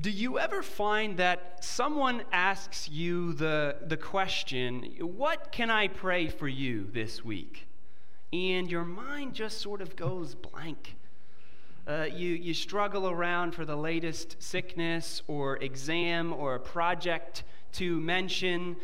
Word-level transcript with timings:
Do 0.00 0.10
you 0.10 0.38
ever 0.38 0.62
find 0.62 1.18
that 1.18 1.62
someone 1.62 2.22
asks 2.32 2.88
you 2.88 3.34
the, 3.34 3.76
the 3.82 3.98
question, 3.98 4.94
What 5.00 5.52
can 5.52 5.68
I 5.68 5.88
pray 5.88 6.28
for 6.28 6.48
you 6.48 6.88
this 6.90 7.22
week? 7.22 7.66
And 8.32 8.70
your 8.70 8.86
mind 8.86 9.34
just 9.34 9.60
sort 9.60 9.82
of 9.82 9.94
goes 9.94 10.34
blank. 10.34 10.96
Uh, 11.86 12.06
you, 12.10 12.28
you 12.30 12.54
struggle 12.54 13.10
around 13.10 13.54
for 13.54 13.66
the 13.66 13.76
latest 13.76 14.42
sickness 14.42 15.20
or 15.26 15.58
exam 15.58 16.32
or 16.32 16.58
project 16.58 17.44
to 17.72 18.00
mention. 18.00 18.76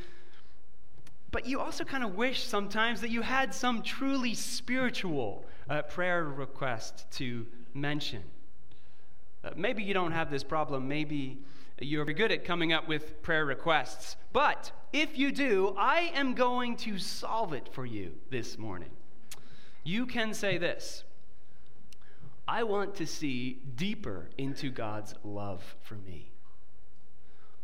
But 1.31 1.47
you 1.47 1.59
also 1.59 1.85
kind 1.85 2.05
of 2.05 2.17
wish 2.17 2.45
sometimes 2.45 3.01
that 3.01 3.11
you 3.11 3.23
had 3.23 3.55
some 3.55 3.83
truly 3.83 4.35
spiritual 4.35 5.47
uh, 5.71 5.83
prayer 5.83 6.25
request 6.25 7.07
to 7.13 7.47
mention. 7.73 8.25
Uh, 9.45 9.51
maybe 9.57 9.83
you 9.83 9.95
don't 9.95 10.13
have 10.13 10.31
this 10.31 10.43
problem. 10.43 10.89
Maybe 10.89 11.39
you're 11.81 12.05
very 12.05 12.15
good 12.15 12.33
at 12.33 12.45
coming 12.45 12.73
up 12.73 12.89
with 12.89 13.23
prayer 13.23 13.45
requests. 13.45 14.17
But 14.33 14.73
if 14.93 15.17
you 15.17 15.31
do, 15.33 15.75
I 15.79 16.13
am 16.15 16.35
going 16.35 16.77
to 16.79 16.99
solve 16.99 17.53
it 17.53 17.69
for 17.73 17.87
you 17.87 18.13
this 18.31 18.59
morning. 18.59 18.91
You 19.85 20.07
can 20.07 20.35
say 20.35 20.59
this 20.59 21.05
I 22.47 22.63
want 22.63 22.95
to 22.97 23.07
see 23.07 23.61
deeper 23.77 24.31
into 24.39 24.71
God's 24.71 25.15
love 25.23 25.77
for 25.83 25.95
me. 25.95 26.31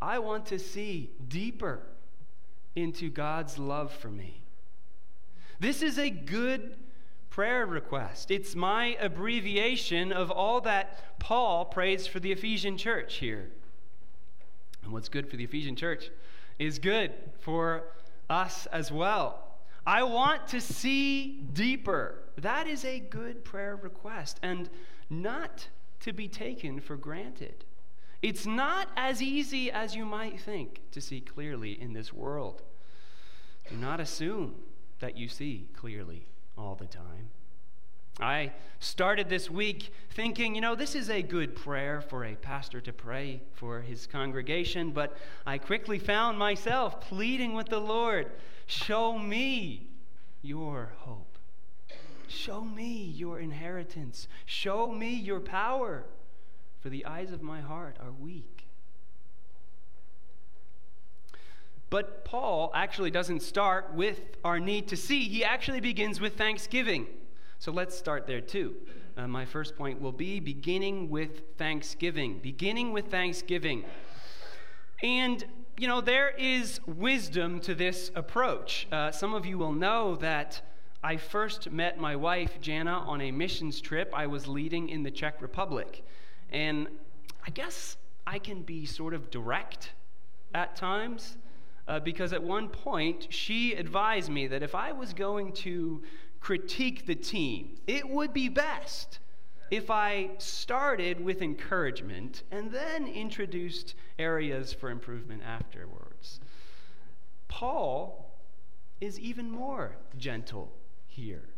I 0.00 0.19
want 0.19 0.47
to 0.47 0.59
see 0.59 1.11
deeper 1.27 1.80
into 2.77 3.09
God's 3.09 3.59
love 3.59 3.92
for 3.92 4.11
me. 4.11 4.42
This 5.59 5.83
is 5.83 5.98
a 5.98 6.11
good 6.11 6.77
prayer 7.34 7.66
request. 7.66 8.30
It's 8.30 8.55
my 8.55 8.97
abbreviation 9.01 10.12
of 10.12 10.30
all 10.30 10.61
that 10.61 11.19
Paul 11.19 11.65
prays 11.65 12.06
for 12.06 12.20
the 12.20 12.30
Ephesian 12.30 12.79
church 12.79 13.16
here. 13.16 13.51
And 14.84 14.92
what's 14.92 15.09
good 15.09 15.28
for 15.28 15.36
the 15.36 15.42
Ephesian 15.42 15.75
church 15.75 16.11
is 16.61 16.78
good 16.78 17.11
for 17.41 17.86
us 18.31 18.67
as 18.67 18.92
well. 18.92 19.56
I 19.84 20.05
want 20.05 20.47
to 20.48 20.61
see 20.61 21.41
deeper. 21.53 22.20
That 22.39 22.69
is 22.69 22.84
a 22.84 23.00
good 23.00 23.45
prayer 23.45 23.75
request 23.75 24.39
and 24.41 24.70
not 25.11 25.67
to 26.03 26.12
be 26.12 26.28
taken 26.28 26.78
for 26.78 26.97
granted. 26.97 27.64
It's 28.23 28.47
not 28.47 28.91
as 28.97 29.20
easy 29.20 29.73
as 29.73 29.97
you 29.97 30.05
might 30.05 30.41
think 30.41 30.83
to 30.92 31.01
see 31.01 31.20
clearly 31.20 31.73
in 31.83 31.95
this 31.95 32.12
world. 32.12 32.62
Do 33.69 33.75
not 33.77 33.98
assume 33.98 34.55
that 35.01 35.17
you 35.19 35.27
see 35.27 35.67
clearly 35.75 36.28
all 36.56 36.74
the 36.74 36.86
time. 36.86 37.30
I 38.20 38.52
started 38.78 39.28
this 39.28 39.50
week 39.50 39.92
thinking, 40.10 40.55
you 40.55 40.61
know, 40.61 40.77
this 40.77 40.94
is 40.94 41.11
a 41.11 41.20
good 41.20 41.56
prayer 41.56 42.00
for 42.00 42.24
a 42.24 42.36
pastor 42.36 42.80
to 42.83 42.92
pray 42.92 43.42
for 43.55 43.80
his 43.80 44.06
congregation, 44.06 44.92
but 44.92 45.16
I 45.44 45.58
quickly 45.58 45.98
found 45.98 46.38
myself 46.38 47.00
pleading 47.00 47.55
with 47.55 47.69
the 47.69 47.80
Lord, 47.80 48.30
show 48.66 49.19
me 49.19 49.88
your 50.42 50.92
hope. 50.98 51.38
Show 52.28 52.61
me 52.61 53.12
your 53.16 53.41
inheritance. 53.41 54.28
Show 54.46 54.91
me 54.91 55.14
your 55.14 55.41
power, 55.41 56.05
for 56.80 56.89
the 56.89 57.05
eyes 57.06 57.33
of 57.33 57.42
my 57.42 57.61
heart 57.61 57.96
are 58.00 58.12
weak. 58.12 58.64
But 61.95 62.25
Paul 62.25 62.73
actually 62.75 63.12
doesn't 63.12 63.41
start 63.41 63.95
with 63.95 64.19
our 64.42 64.59
need 64.59 64.89
to 64.89 64.97
see, 64.97 65.28
he 65.28 65.45
actually 65.45 65.78
begins 65.78 66.20
with 66.20 66.36
thanksgiving. 66.36 67.06
So 67.61 67.70
let's 67.70 67.97
start 67.97 68.27
there 68.27 68.41
too. 68.41 68.75
Uh, 69.17 69.28
my 69.28 69.45
first 69.45 69.77
point 69.77 70.01
will 70.01 70.11
be 70.11 70.41
beginning 70.41 71.09
with 71.09 71.56
thanksgiving. 71.56 72.41
Beginning 72.42 72.92
with 72.92 73.12
thanksgiving. 73.12 73.84
And, 75.05 75.45
you 75.78 75.86
know, 75.86 76.01
there 76.01 76.31
is 76.31 76.81
wisdom 76.84 77.61
to 77.61 77.77
this 77.77 78.11
approach. 78.17 78.89
Uh, 78.91 79.12
some 79.12 79.33
of 79.33 79.47
you 79.47 79.57
will 79.57 79.73
know 79.73 80.17
that 80.17 80.63
I 81.05 81.17
first 81.17 81.70
met 81.70 81.97
my 81.97 82.17
wife, 82.17 82.61
Jana, 82.61 83.05
on 83.07 83.20
a 83.20 83.30
missions 83.30 83.80
trip 83.80 84.13
I 84.13 84.27
was 84.27 84.48
leading 84.48 84.89
in 84.89 85.05
the 85.05 85.13
Czech 85.13 85.41
Republic. 85.41 86.05
And 86.51 86.89
I 87.47 87.51
guess 87.51 87.97
I 88.27 88.41
can 88.41 88.63
be 88.63 88.85
sort 88.85 89.14
of 89.14 89.30
direct 89.30 89.92
at 90.55 90.74
times 90.74 91.36
uh, 91.86 92.00
because 92.00 92.33
at 92.33 92.42
one 92.42 92.68
point 92.68 93.27
she 93.30 93.74
advised 93.74 94.30
me 94.30 94.46
that 94.46 94.62
if 94.62 94.74
I 94.74 94.92
was 94.92 95.12
going 95.12 95.52
to 95.52 96.02
critique 96.40 97.06
the 97.06 97.14
team, 97.14 97.77
it 97.86 98.08
would 98.08 98.33
be 98.33 98.48
best 98.48 99.18
if 99.70 99.90
I 99.90 100.30
started 100.39 101.24
with 101.24 101.42
encouragement 101.42 102.42
and 102.50 102.70
then 102.70 103.06
introduced 103.06 103.94
areas 104.18 104.73
for 104.73 104.90
improvement 104.90 105.42
afterwards. 105.42 106.40
Paul 107.48 108.36
is 109.00 109.18
even 109.18 109.50
more 109.50 109.96
gentle 110.17 110.73
here. 111.06 111.48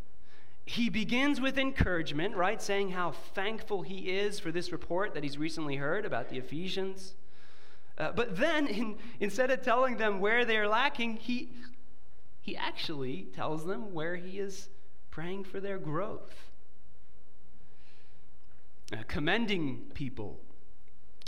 He 0.65 0.89
begins 0.89 1.41
with 1.41 1.59
encouragement, 1.59 2.37
right? 2.37 2.61
Saying 2.61 2.91
how 2.91 3.13
thankful 3.13 3.83
he 3.83 4.11
is 4.11 4.41
for 4.41 4.51
this 4.51 4.73
report 4.73 5.15
that 5.15 5.23
he's 5.23 5.39
recently 5.39 5.77
heard 5.77 6.05
about 6.05 6.29
the 6.29 6.39
Ephesians. 6.39 7.15
Uh, 7.99 8.13
but 8.13 8.37
then, 8.37 8.67
in, 8.69 8.97
instead 9.21 9.51
of 9.51 9.63
telling 9.63 9.97
them 9.97 10.21
where 10.21 10.45
they're 10.45 10.69
lacking, 10.69 11.17
he, 11.17 11.51
he 12.41 12.57
actually 12.57 13.29
tells 13.35 13.65
them 13.65 13.93
where 13.93 14.17
he 14.17 14.39
is 14.39 14.69
praying 15.11 15.45
for 15.45 15.61
their 15.61 15.79
growth. 15.79 16.35
Uh, 18.93 18.99
commending 19.09 19.83
people 19.95 20.39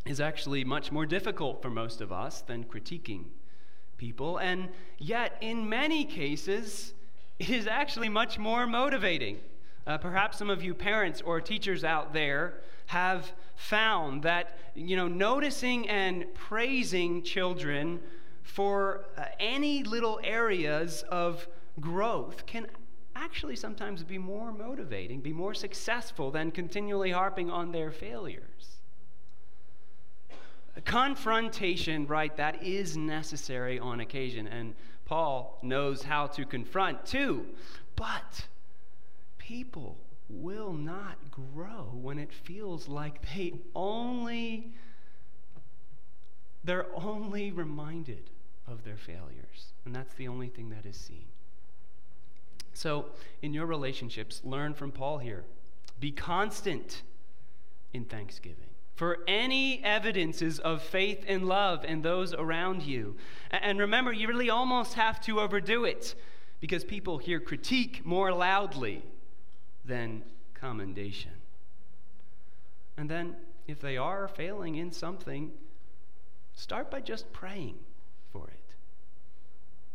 is 0.07 0.21
actually 0.21 0.65
much 0.65 0.93
more 0.93 1.07
difficult 1.07 1.61
for 1.61 1.71
most 1.71 2.01
of 2.01 2.13
us 2.13 2.43
than 2.43 2.65
critiquing 2.65 3.25
people, 3.97 4.39
and 4.39 4.69
yet, 4.99 5.37
in 5.41 5.69
many 5.69 6.05
cases, 6.05 6.95
it 7.39 7.51
is 7.51 7.67
actually 7.67 8.09
much 8.09 8.39
more 8.39 8.67
motivating. 8.67 9.39
Uh, 9.87 9.97
perhaps 9.97 10.37
some 10.37 10.51
of 10.51 10.63
you 10.63 10.75
parents 10.75 11.23
or 11.23 11.41
teachers 11.41 11.83
out 11.83 12.13
there 12.13 12.61
have 12.89 13.33
found 13.55 14.23
that, 14.23 14.59
you 14.75 14.97
know, 14.97 15.09
noticing 15.09 15.87
and 15.91 16.25
praising 16.35 17.23
children 17.23 18.01
for 18.43 19.05
uh, 19.19 19.25
any 19.39 19.83
little 19.83 20.19
areas 20.25 21.05
of 21.11 21.47
growth 21.81 22.47
can 22.47 22.67
actually 23.15 23.57
sometimes 23.57 24.03
be 24.03 24.17
more 24.17 24.53
motivating, 24.53 25.21
be 25.21 25.35
more 25.35 25.53
successful 25.53 26.31
than 26.31 26.51
continually 26.51 27.11
harping 27.11 27.51
on 27.51 27.73
their 27.73 27.91
failures. 27.91 28.79
Confrontation, 30.87 32.07
right, 32.07 32.35
that 32.39 32.63
is 32.63 32.97
necessary 32.97 33.79
on 33.79 34.01
occasion, 34.01 34.47
and 34.47 34.75
Paul 35.05 35.59
knows 35.63 36.03
how 36.03 36.27
to 36.29 36.47
confront 36.47 37.05
too. 37.05 37.45
But 37.97 38.47
people 39.37 39.99
will 40.29 40.73
not 40.73 41.17
grow 41.31 41.91
when 41.93 42.19
it 42.19 42.33
feels 42.33 42.89
like 42.89 43.23
they 43.35 43.55
only 43.75 44.73
they're 46.65 46.87
only 46.95 47.51
reminded 47.51 48.31
of 48.67 48.85
their 48.85 48.97
failures. 48.97 49.73
And 49.85 49.95
that's 49.95 50.13
the 50.15 50.29
only 50.29 50.49
thing 50.49 50.69
that 50.71 50.85
is 50.85 50.97
seen. 50.97 51.25
So 52.75 53.07
in 53.41 53.55
your 53.55 53.67
relationships 53.67 54.43
learn 54.45 54.75
from 54.75 54.93
paul 54.93 55.19
here. 55.19 55.45
Be 55.99 56.11
constant 56.11 57.03
in 57.93 58.05
thanksgiving. 58.05 58.65
For 58.97 59.21
any 59.27 59.83
evidences 59.85 60.59
of 60.59 60.83
faith 60.83 61.25
and 61.27 61.47
love 61.47 61.85
in 61.85 62.03
those 62.03 62.35
around 62.35 62.83
you. 62.83 63.17
And 63.51 63.79
remember 63.79 64.13
you 64.13 64.29
really 64.29 64.51
almost 64.51 64.95
have 64.95 65.21
to 65.23 65.41
overdo 65.41 65.85
it. 65.85 66.15
Because 66.61 66.85
people 66.85 67.19
hear 67.19 67.41
critique 67.41 68.05
more 68.05 68.33
loudly 68.33 69.05
than 69.89 70.23
commendation. 70.55 71.33
And 72.97 73.09
then, 73.09 73.37
if 73.67 73.81
they 73.81 73.97
are 73.97 74.29
failing 74.29 74.77
in 74.77 74.93
something, 74.93 75.51
start 76.55 76.91
by 76.91 77.01
just 77.01 77.33
praying 77.33 77.79
for 78.33 78.49
it. 78.49 78.75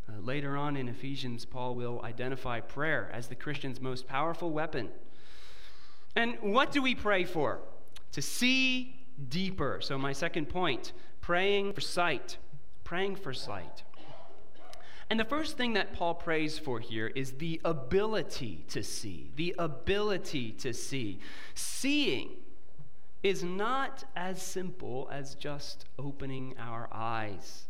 Uh, 0.10 0.20
later 0.22 0.58
on 0.58 0.76
in 0.76 0.90
Ephesians, 0.90 1.46
Paul 1.46 1.76
will 1.76 2.02
identify 2.04 2.60
prayer 2.60 3.10
as 3.14 3.28
the 3.28 3.36
Christian's 3.36 3.80
most 3.80 4.08
powerful 4.08 4.52
weapon. 4.52 4.90
And 6.16 6.38
what 6.42 6.72
do 6.72 6.82
we 6.82 6.96
pray 6.96 7.24
for? 7.24 7.60
To 8.12 8.22
see 8.22 8.96
deeper. 9.30 9.80
So, 9.82 9.98
my 9.98 10.14
second 10.14 10.50
point 10.50 10.92
praying 11.22 11.74
for 11.74 11.82
sight. 11.82 12.38
Praying 12.84 13.16
for 13.16 13.34
sight. 13.34 13.84
And 15.10 15.20
the 15.20 15.26
first 15.26 15.58
thing 15.58 15.74
that 15.74 15.94
Paul 15.94 16.16
prays 16.16 16.58
for 16.58 16.80
here 16.80 17.08
is 17.08 17.34
the 17.34 17.60
ability 17.64 18.66
to 18.70 18.84
see. 18.84 19.32
The 19.36 19.56
ability 19.60 20.52
to 20.54 20.74
see. 20.74 21.20
Seeing 21.54 22.32
is 23.22 23.44
not 23.44 24.04
as 24.16 24.42
simple 24.42 25.08
as 25.12 25.36
just 25.36 25.86
opening 25.98 26.56
our 26.60 26.90
eyes. 26.92 27.66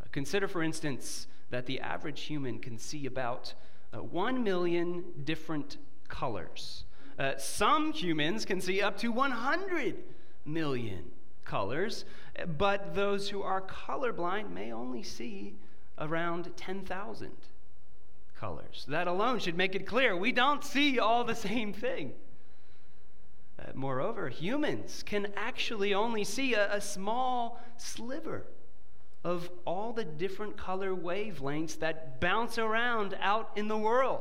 Uh, 0.00 0.06
consider, 0.10 0.48
for 0.48 0.62
instance, 0.62 1.26
that 1.50 1.66
the 1.66 1.80
average 1.80 2.22
human 2.22 2.58
can 2.58 2.78
see 2.78 3.06
about 3.06 3.54
uh, 3.92 3.98
1 3.98 4.42
million 4.42 5.04
different 5.22 5.76
colors. 6.08 6.84
Uh, 7.18 7.36
some 7.36 7.92
humans 7.92 8.44
can 8.44 8.60
see 8.60 8.82
up 8.82 8.98
to 8.98 9.12
100 9.12 9.96
million 10.44 11.04
colors, 11.44 12.04
but 12.58 12.94
those 12.94 13.28
who 13.28 13.42
are 13.42 13.60
colorblind 13.60 14.50
may 14.50 14.72
only 14.72 15.02
see 15.02 15.54
around 15.98 16.50
10,000 16.56 17.30
colors. 18.38 18.84
That 18.88 19.06
alone 19.06 19.38
should 19.38 19.56
make 19.56 19.74
it 19.74 19.86
clear 19.86 20.16
we 20.16 20.32
don't 20.32 20.64
see 20.64 20.98
all 20.98 21.24
the 21.24 21.34
same 21.34 21.72
thing. 21.72 22.12
Uh, 23.58 23.70
moreover, 23.74 24.28
humans 24.28 25.02
can 25.06 25.28
actually 25.36 25.94
only 25.94 26.24
see 26.24 26.54
a, 26.54 26.74
a 26.74 26.80
small 26.80 27.60
sliver 27.76 28.46
of 29.22 29.48
all 29.64 29.92
the 29.92 30.04
different 30.04 30.56
color 30.56 30.94
wavelengths 30.94 31.78
that 31.78 32.20
bounce 32.20 32.58
around 32.58 33.16
out 33.20 33.50
in 33.56 33.68
the 33.68 33.78
world. 33.78 34.20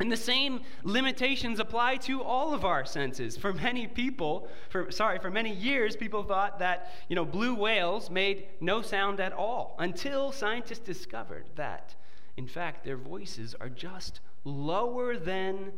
And 0.00 0.10
the 0.10 0.16
same 0.16 0.62
limitations 0.82 1.60
apply 1.60 1.96
to 1.98 2.20
all 2.22 2.52
of 2.52 2.64
our 2.64 2.84
senses. 2.84 3.36
For 3.36 3.52
many 3.52 3.86
people, 3.86 4.48
for, 4.68 4.90
sorry, 4.90 5.20
for 5.20 5.30
many 5.30 5.54
years, 5.54 5.94
people 5.94 6.24
thought 6.24 6.58
that 6.58 6.92
you 7.08 7.14
know, 7.14 7.24
blue 7.24 7.54
whales 7.54 8.10
made 8.10 8.46
no 8.60 8.82
sound 8.82 9.20
at 9.20 9.32
all 9.32 9.76
until 9.78 10.32
scientists 10.32 10.80
discovered 10.80 11.44
that, 11.54 11.94
in 12.36 12.48
fact, 12.48 12.84
their 12.84 12.96
voices 12.96 13.54
are 13.60 13.68
just 13.68 14.18
lower 14.44 15.16
than 15.16 15.72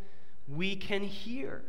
we 0.48 0.76
can 0.76 1.02
hear. 1.02 1.62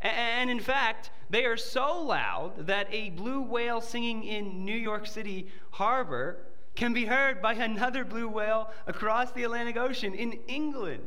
And 0.00 0.50
in 0.50 0.60
fact, 0.60 1.10
they 1.30 1.44
are 1.44 1.56
so 1.56 2.02
loud 2.02 2.66
that 2.66 2.88
a 2.92 3.10
blue 3.10 3.42
whale 3.42 3.80
singing 3.80 4.24
in 4.24 4.64
New 4.64 4.76
York 4.76 5.06
City 5.06 5.48
harbor 5.70 6.38
can 6.74 6.92
be 6.92 7.06
heard 7.06 7.42
by 7.42 7.54
another 7.54 8.04
blue 8.04 8.28
whale 8.28 8.70
across 8.86 9.32
the 9.32 9.44
Atlantic 9.44 9.76
Ocean 9.76 10.14
in 10.14 10.32
England. 10.46 11.06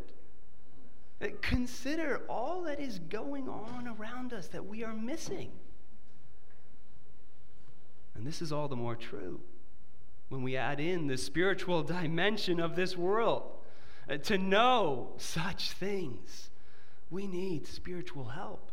Consider 1.41 2.21
all 2.27 2.63
that 2.63 2.79
is 2.79 3.00
going 3.00 3.47
on 3.47 3.88
around 3.88 4.33
us 4.33 4.47
that 4.50 4.65
we 4.65 4.83
are 4.83 4.94
missing. 4.94 5.51
And 8.15 8.25
this 8.25 8.41
is 8.41 8.51
all 8.51 8.68
the 8.68 8.75
more 8.75 8.95
true 8.95 9.39
when 10.29 10.44
we 10.44 10.56
add 10.56 10.79
in 10.79 11.07
the 11.07 11.18
spiritual 11.18 11.83
dimension 11.83 12.59
of 12.59 12.75
this 12.75 12.95
world. 12.95 13.44
Uh, 14.09 14.18
to 14.18 14.38
know 14.38 15.12
such 15.18 15.71
things, 15.71 16.50
we 17.09 17.27
need 17.27 17.67
spiritual 17.67 18.25
help. 18.25 18.71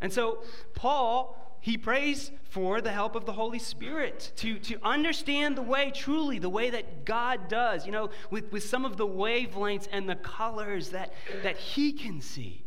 And 0.00 0.12
so, 0.12 0.42
Paul 0.74 1.43
he 1.64 1.78
prays 1.78 2.30
for 2.50 2.82
the 2.82 2.92
help 2.92 3.14
of 3.14 3.24
the 3.24 3.32
Holy 3.32 3.58
Spirit 3.58 4.32
to, 4.36 4.58
to 4.58 4.76
understand 4.82 5.56
the 5.56 5.62
way, 5.62 5.90
truly, 5.94 6.38
the 6.38 6.50
way 6.50 6.68
that 6.68 7.06
God 7.06 7.48
does, 7.48 7.86
you 7.86 7.90
know, 7.90 8.10
with, 8.30 8.52
with 8.52 8.64
some 8.64 8.84
of 8.84 8.98
the 8.98 9.06
wavelengths 9.06 9.88
and 9.90 10.06
the 10.06 10.14
colors 10.14 10.90
that, 10.90 11.14
that 11.42 11.56
He 11.56 11.94
can 11.94 12.20
see. 12.20 12.66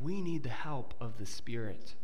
We 0.00 0.20
need 0.20 0.44
the 0.44 0.48
help 0.48 0.94
of 1.00 1.18
the 1.18 1.26
Spirit. 1.26 1.96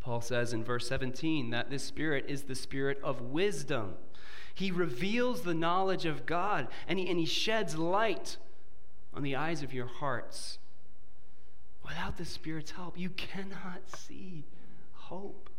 Paul 0.00 0.20
says 0.20 0.52
in 0.52 0.62
verse 0.62 0.86
17 0.88 1.48
that 1.48 1.70
this 1.70 1.82
Spirit 1.82 2.26
is 2.28 2.42
the 2.42 2.54
Spirit 2.54 3.00
of 3.02 3.22
wisdom. 3.22 3.94
He 4.52 4.70
reveals 4.70 5.40
the 5.40 5.54
knowledge 5.54 6.04
of 6.04 6.26
God 6.26 6.68
and 6.86 6.98
he, 6.98 7.08
and 7.08 7.18
he 7.18 7.24
sheds 7.24 7.78
light 7.78 8.36
on 9.14 9.22
the 9.22 9.36
eyes 9.36 9.62
of 9.62 9.72
your 9.72 9.86
hearts 9.86 10.58
Without 11.86 12.16
the 12.16 12.24
Spirit's 12.24 12.70
help, 12.70 12.98
you 12.98 13.10
cannot 13.10 13.82
see 13.96 14.44
hope. 14.92 15.50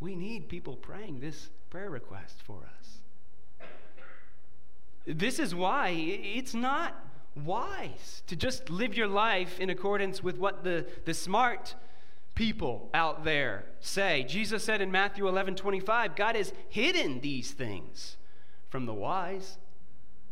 We 0.00 0.14
need 0.14 0.48
people 0.48 0.76
praying 0.76 1.20
this 1.20 1.50
prayer 1.70 1.90
request 1.90 2.42
for 2.44 2.58
us. 2.78 2.98
This 5.06 5.38
is 5.38 5.54
why 5.54 5.90
it's 5.90 6.54
not 6.54 6.94
wise 7.36 8.22
to 8.26 8.34
just 8.34 8.70
live 8.70 8.96
your 8.96 9.06
life 9.06 9.60
in 9.60 9.70
accordance 9.70 10.22
with 10.22 10.38
what 10.38 10.64
the, 10.64 10.86
the 11.04 11.14
smart 11.14 11.76
people 12.34 12.90
out 12.92 13.24
there 13.24 13.64
say. 13.80 14.24
Jesus 14.24 14.64
said 14.64 14.80
in 14.80 14.90
Matthew 14.90 15.28
11 15.28 15.54
25, 15.54 16.16
God 16.16 16.34
has 16.34 16.52
hidden 16.68 17.20
these 17.20 17.52
things 17.52 18.16
from 18.68 18.86
the 18.86 18.94
wise 18.94 19.58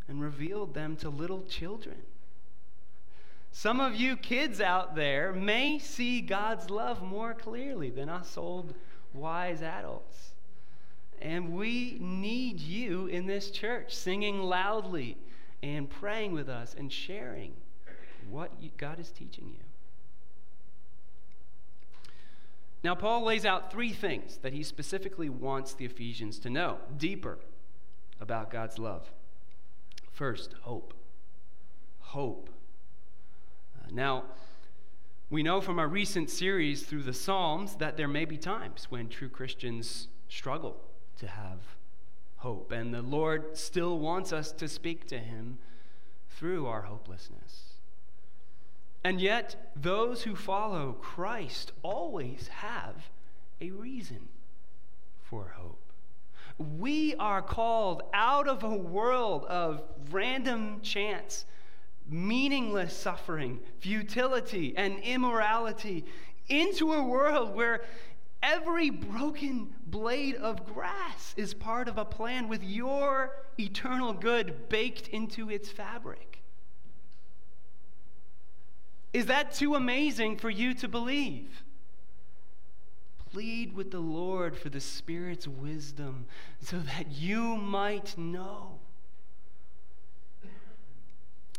and 0.08 0.20
revealed 0.20 0.74
them 0.74 0.96
to 0.96 1.08
little 1.08 1.42
children. 1.42 2.02
Some 3.56 3.78
of 3.78 3.94
you 3.94 4.16
kids 4.16 4.60
out 4.60 4.96
there 4.96 5.32
may 5.32 5.78
see 5.78 6.20
God's 6.20 6.70
love 6.70 7.04
more 7.04 7.34
clearly 7.34 7.88
than 7.88 8.08
us 8.08 8.36
old 8.36 8.74
wise 9.12 9.62
adults. 9.62 10.32
And 11.22 11.52
we 11.52 11.96
need 12.00 12.58
you 12.58 13.06
in 13.06 13.26
this 13.26 13.52
church 13.52 13.94
singing 13.94 14.42
loudly 14.42 15.16
and 15.62 15.88
praying 15.88 16.32
with 16.32 16.48
us 16.48 16.74
and 16.76 16.92
sharing 16.92 17.54
what 18.28 18.50
God 18.76 18.98
is 18.98 19.12
teaching 19.12 19.46
you. 19.48 19.64
Now, 22.82 22.96
Paul 22.96 23.22
lays 23.22 23.46
out 23.46 23.70
three 23.70 23.92
things 23.92 24.38
that 24.38 24.52
he 24.52 24.64
specifically 24.64 25.28
wants 25.28 25.74
the 25.74 25.84
Ephesians 25.84 26.40
to 26.40 26.50
know 26.50 26.78
deeper 26.98 27.38
about 28.20 28.50
God's 28.50 28.80
love. 28.80 29.12
First, 30.10 30.54
hope. 30.62 30.92
Hope. 32.00 32.50
Now, 33.92 34.24
we 35.30 35.42
know 35.42 35.60
from 35.60 35.78
our 35.78 35.88
recent 35.88 36.30
series 36.30 36.82
through 36.84 37.02
the 37.02 37.12
Psalms 37.12 37.76
that 37.76 37.96
there 37.96 38.08
may 38.08 38.24
be 38.24 38.36
times 38.36 38.86
when 38.90 39.08
true 39.08 39.28
Christians 39.28 40.08
struggle 40.28 40.76
to 41.18 41.26
have 41.26 41.60
hope, 42.36 42.72
and 42.72 42.92
the 42.92 43.02
Lord 43.02 43.56
still 43.56 43.98
wants 43.98 44.32
us 44.32 44.52
to 44.52 44.68
speak 44.68 45.06
to 45.08 45.18
Him 45.18 45.58
through 46.28 46.66
our 46.66 46.82
hopelessness. 46.82 47.74
And 49.02 49.20
yet, 49.20 49.72
those 49.76 50.22
who 50.22 50.34
follow 50.34 50.92
Christ 50.92 51.72
always 51.82 52.48
have 52.48 53.10
a 53.60 53.70
reason 53.70 54.28
for 55.22 55.54
hope. 55.56 55.80
We 56.58 57.14
are 57.16 57.42
called 57.42 58.02
out 58.12 58.46
of 58.46 58.62
a 58.62 58.74
world 58.74 59.44
of 59.46 59.82
random 60.10 60.80
chance 60.82 61.44
meaningless 62.08 62.96
suffering, 62.96 63.60
futility, 63.78 64.74
and 64.76 64.98
immorality 65.00 66.04
into 66.48 66.92
a 66.92 67.02
world 67.02 67.54
where 67.54 67.82
every 68.42 68.90
broken 68.90 69.70
blade 69.86 70.36
of 70.36 70.66
grass 70.74 71.34
is 71.36 71.54
part 71.54 71.88
of 71.88 71.96
a 71.96 72.04
plan 72.04 72.48
with 72.48 72.62
your 72.62 73.32
eternal 73.58 74.12
good 74.12 74.68
baked 74.68 75.08
into 75.08 75.50
its 75.50 75.70
fabric. 75.70 76.42
Is 79.14 79.26
that 79.26 79.54
too 79.54 79.74
amazing 79.74 80.36
for 80.36 80.50
you 80.50 80.74
to 80.74 80.88
believe? 80.88 81.62
Plead 83.32 83.74
with 83.74 83.90
the 83.90 84.00
Lord 84.00 84.56
for 84.56 84.68
the 84.68 84.80
Spirit's 84.80 85.48
wisdom 85.48 86.26
so 86.60 86.78
that 86.78 87.12
you 87.12 87.56
might 87.56 88.18
know. 88.18 88.80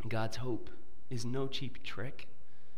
God's 0.10 0.38
hope 0.38 0.70
is 1.10 1.26
no 1.26 1.48
cheap 1.48 1.84
trick. 1.84 2.28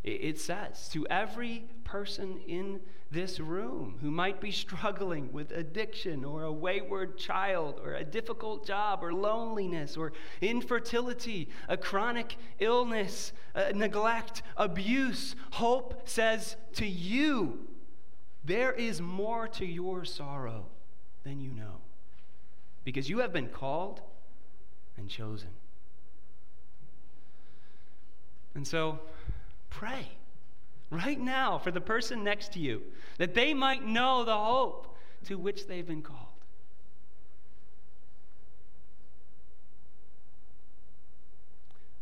It 0.04 0.40
says 0.40 0.88
to 0.90 1.06
every 1.08 1.66
person 1.84 2.40
in 2.48 2.80
this 3.12 3.40
room 3.40 3.98
who 4.02 4.12
might 4.12 4.40
be 4.40 4.52
struggling 4.52 5.32
with 5.34 5.52
addiction 5.52 6.24
or 6.24 6.44
a 6.44 6.52
wayward 6.52 7.18
child 7.18 7.82
or 7.84 7.94
a 7.94 8.04
difficult 8.04 8.66
job 8.66 9.04
or 9.04 9.14
loneliness 9.14 9.98
or 9.98 10.14
infertility, 10.42 11.50
a 11.68 11.76
chronic 11.76 12.38
illness, 12.60 13.34
neglect, 13.74 14.44
abuse, 14.56 15.36
hope 15.52 16.08
says 16.08 16.56
to 16.74 16.86
you, 16.86 17.68
there 18.46 18.72
is 18.72 19.02
more 19.02 19.48
to 19.50 19.66
your 19.66 20.06
sorrow 20.06 20.68
than 21.24 21.42
you 21.42 21.52
know 21.52 21.82
because 22.86 23.10
you 23.10 23.20
have 23.20 23.34
been 23.34 23.50
called 23.50 24.02
and 24.96 25.10
chosen. 25.10 25.50
And 28.58 28.66
so 28.68 29.00
pray 29.70 30.10
right 30.90 31.20
now 31.20 31.60
for 31.60 31.70
the 31.70 31.80
person 31.80 32.24
next 32.24 32.54
to 32.54 32.60
you 32.60 32.82
that 33.20 33.36
they 33.36 33.54
might 33.54 33.86
know 33.86 34.26
the 34.26 34.36
hope 34.36 34.98
to 35.26 35.38
which 35.38 35.68
they've 35.68 35.86
been 35.86 36.02
called. 36.02 36.18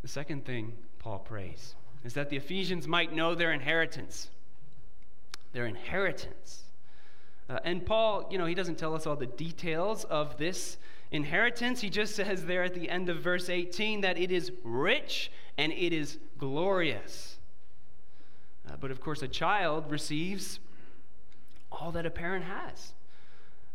The 0.01 0.07
second 0.07 0.45
thing 0.45 0.71
Paul 1.00 1.19
prays 1.19 1.75
is 2.05 2.13
that 2.13 2.29
the 2.29 2.38
Ephesians 2.38 2.88
might 2.88 3.13
know 3.13 3.35
their 3.35 3.51
inheritance. 3.51 4.29
Their 5.51 5.65
inheritance. 5.65 6.63
Uh, 7.50 7.59
and 7.65 7.85
Paul, 7.85 8.29
you 8.31 8.38
know, 8.38 8.45
he 8.45 8.55
doesn't 8.55 8.77
tell 8.77 8.95
us 8.95 9.05
all 9.05 9.17
the 9.17 9.25
details 9.25 10.05
of 10.05 10.38
this 10.38 10.77
inheritance. 11.12 11.81
He 11.81 11.89
just 11.89 12.15
says 12.15 12.45
there 12.45 12.63
at 12.63 12.74
the 12.74 12.89
end 12.89 13.09
of 13.09 13.17
verse 13.17 13.50
18 13.50 14.01
that 14.01 14.17
it 14.17 14.31
is 14.31 14.51
rich 14.63 15.31
and 15.57 15.71
it 15.71 15.93
is 15.93 16.17
glorious. 16.38 17.38
Uh, 18.67 18.75
but 18.79 18.91
of 18.91 19.00
course, 19.00 19.21
a 19.21 19.27
child 19.27 19.89
receives 19.89 20.59
all 21.71 21.91
that 21.91 22.05
a 22.05 22.09
parent 22.09 22.45
has. 22.45 22.93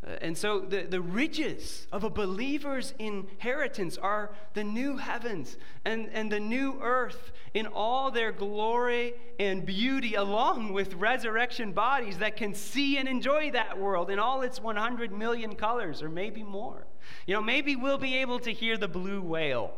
Uh, 0.06 0.12
and 0.22 0.37
so 0.37 0.60
the, 0.60 0.82
the 0.82 1.00
riches 1.00 1.87
of 1.92 2.04
a 2.04 2.10
believer's 2.10 2.94
inheritance 2.99 3.99
are 3.99 4.30
the 4.54 4.64
new 4.64 4.96
heavens 4.96 5.58
and, 5.84 6.08
and 6.12 6.32
the 6.32 6.40
new 6.40 6.78
earth 6.80 7.32
in 7.52 7.66
all 7.66 8.10
their 8.10 8.32
glory 8.32 9.12
and 9.38 9.66
beauty, 9.66 10.14
along 10.14 10.72
with 10.72 10.94
resurrection 10.94 11.72
bodies 11.72 12.18
that 12.18 12.37
can 12.37 12.54
see 12.54 12.96
and 12.96 13.08
enjoy 13.08 13.50
that 13.50 13.78
world 13.78 14.10
in 14.10 14.18
all 14.18 14.40
its 14.40 14.60
100 14.60 15.12
million 15.12 15.54
colors, 15.54 16.02
or 16.02 16.08
maybe 16.08 16.42
more. 16.42 16.87
You 17.26 17.35
know, 17.35 17.42
maybe 17.42 17.76
we'll 17.76 17.99
be 17.99 18.16
able 18.16 18.38
to 18.40 18.52
hear 18.52 18.76
the 18.76 18.88
blue 18.88 19.21
whale 19.21 19.75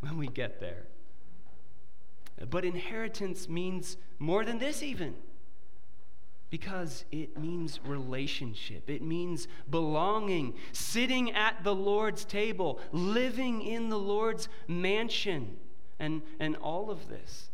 when 0.00 0.16
we 0.18 0.28
get 0.28 0.60
there. 0.60 0.86
But 2.50 2.64
inheritance 2.64 3.48
means 3.48 3.96
more 4.18 4.44
than 4.44 4.58
this, 4.58 4.82
even 4.82 5.14
because 6.50 7.04
it 7.10 7.38
means 7.38 7.80
relationship. 7.84 8.88
It 8.88 9.02
means 9.02 9.48
belonging, 9.68 10.54
sitting 10.72 11.32
at 11.32 11.64
the 11.64 11.74
Lord's 11.74 12.24
table, 12.24 12.80
living 12.92 13.62
in 13.62 13.88
the 13.88 13.98
Lord's 13.98 14.48
mansion, 14.68 15.56
and, 15.98 16.22
and 16.38 16.56
all 16.56 16.90
of 16.90 17.08
this 17.08 17.50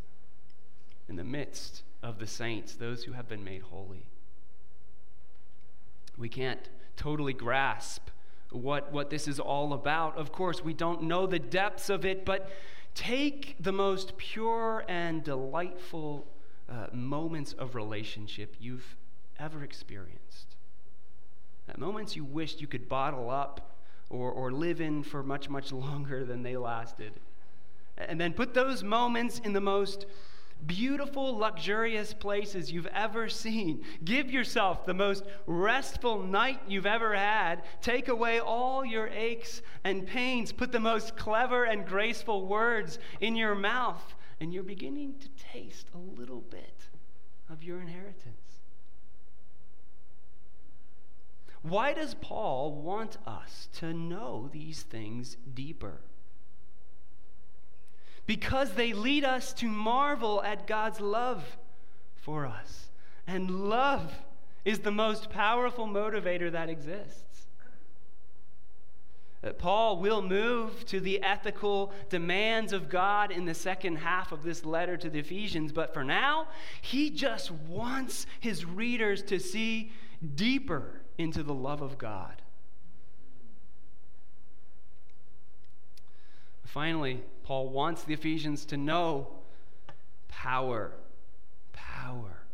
in 1.09 1.17
the 1.17 1.25
midst 1.25 1.83
of 2.03 2.19
the 2.19 2.27
saints, 2.27 2.75
those 2.75 3.05
who 3.05 3.13
have 3.13 3.29
been 3.29 3.45
made 3.45 3.63
holy. 3.63 4.07
We 6.19 6.29
can't 6.29 6.69
totally 6.97 7.33
grasp 7.33 8.09
what, 8.55 8.93
what 8.93 9.11
this 9.11 9.29
is 9.29 9.41
all 9.41 9.73
about. 9.73 10.17
Of 10.17 10.33
course, 10.33 10.63
we 10.63 10.75
don't 10.75 11.03
know 11.03 11.27
the 11.27 11.39
depths 11.39 11.91
of 11.91 12.05
it, 12.05 12.25
but 12.25 12.51
take 12.95 13.57
the 13.61 13.73
most 13.73 14.17
pure 14.17 14.85
and 14.89 15.23
delightful 15.25 16.27
uh, 16.71 16.87
moments 16.93 17.53
of 17.55 17.75
relationship 17.75 18.55
you've 18.61 18.97
ever 19.39 19.63
experienced. 19.63 20.57
At 21.69 21.79
moments 21.79 22.17
you 22.17 22.25
wished 22.25 22.61
you 22.61 22.67
could 22.67 22.89
bottle 22.89 23.31
up 23.31 23.73
or, 24.11 24.31
or 24.31 24.53
live 24.53 24.81
in 24.81 25.03
for 25.03 25.23
much, 25.23 25.49
much 25.49 25.73
longer 25.73 26.25
than 26.25 26.43
they 26.43 26.57
lasted. 26.57 27.13
And 27.97 28.21
then 28.21 28.33
put 28.33 28.55
those 28.55 28.83
moments 28.83 29.39
in 29.41 29.53
the 29.53 29.61
most 29.61 30.07
beautiful, 30.67 31.37
luxurious 31.37 32.15
places 32.15 32.71
you've 32.71 32.87
ever 32.89 33.29
seen. 33.29 33.85
Give 34.05 34.31
yourself 34.31 34.85
the 34.87 34.95
most 34.95 35.25
restful 35.47 36.23
night 36.23 36.61
you've 36.69 36.87
ever 36.87 37.15
had. 37.15 37.63
Take 37.81 38.09
away 38.09 38.41
all 38.41 38.85
your 38.85 39.09
aches 39.09 39.63
and 39.85 40.07
pains. 40.07 40.53
Put 40.53 40.73
the 40.73 40.81
most 40.81 41.17
clever 41.17 41.65
and 41.65 41.87
graceful 41.87 42.47
words 42.47 42.99
in 43.21 43.37
your 43.37 43.55
mouth 43.55 44.15
and 44.43 44.53
you're 44.53 44.65
beginning 44.65 45.15
to 45.21 45.29
taste 45.53 45.87
a 45.95 45.99
little 45.99 46.41
bit 46.41 46.89
of 47.49 47.63
your 47.63 47.81
inheritance. 47.81 48.59
Why 51.63 51.93
does 51.93 52.15
Paul 52.15 52.83
want 52.83 53.19
us 53.25 53.69
to 53.75 53.95
know 53.95 54.51
these 54.53 54.83
things 54.83 55.37
deeper? 55.55 56.01
Because 58.27 58.73
they 58.73 58.93
lead 58.93 59.25
us 59.25 59.53
to 59.55 59.67
marvel 59.67 60.43
at 60.43 60.67
God's 60.67 61.01
love 61.01 61.57
for 62.15 62.47
us. 62.47 62.91
And 63.27 63.69
love 63.69 64.13
is 64.65 64.81
the 64.81 64.93
most 64.93 65.31
powerful 65.31 65.87
motivator 65.87 66.51
that 66.53 66.69
exists. 66.69 67.47
Uh, 69.45 69.53
Paul 69.53 69.97
will 69.99 70.23
move 70.23 70.87
to 70.87 71.01
the 71.01 71.21
ethical 71.23 71.93
demands 72.11 72.73
of 72.73 72.89
God 72.89 73.33
in 73.33 73.45
the 73.45 73.55
second 73.55 73.97
half 73.97 74.31
of 74.31 74.45
this 74.45 74.65
letter 74.65 74.97
to 74.97 75.11
the 75.11 75.19
Ephesians, 75.19 75.73
but 75.73 75.93
for 75.93 76.05
now, 76.05 76.47
he 76.81 77.11
just 77.11 77.51
wants 77.51 78.27
his 78.39 78.65
readers 78.65 79.23
to 79.25 79.41
see 79.41 79.91
deeper 80.37 81.01
into 81.19 81.43
the 81.43 81.55
love 81.55 81.83
of 81.83 81.99
God. 81.99 82.41
Finally, 86.65 87.23
Paul 87.53 87.69
wants 87.69 88.05
the 88.05 88.15
Ephesians 88.15 88.65
to 88.65 88.79
know 88.79 89.29
power. 90.27 90.93
Power. 91.75 92.47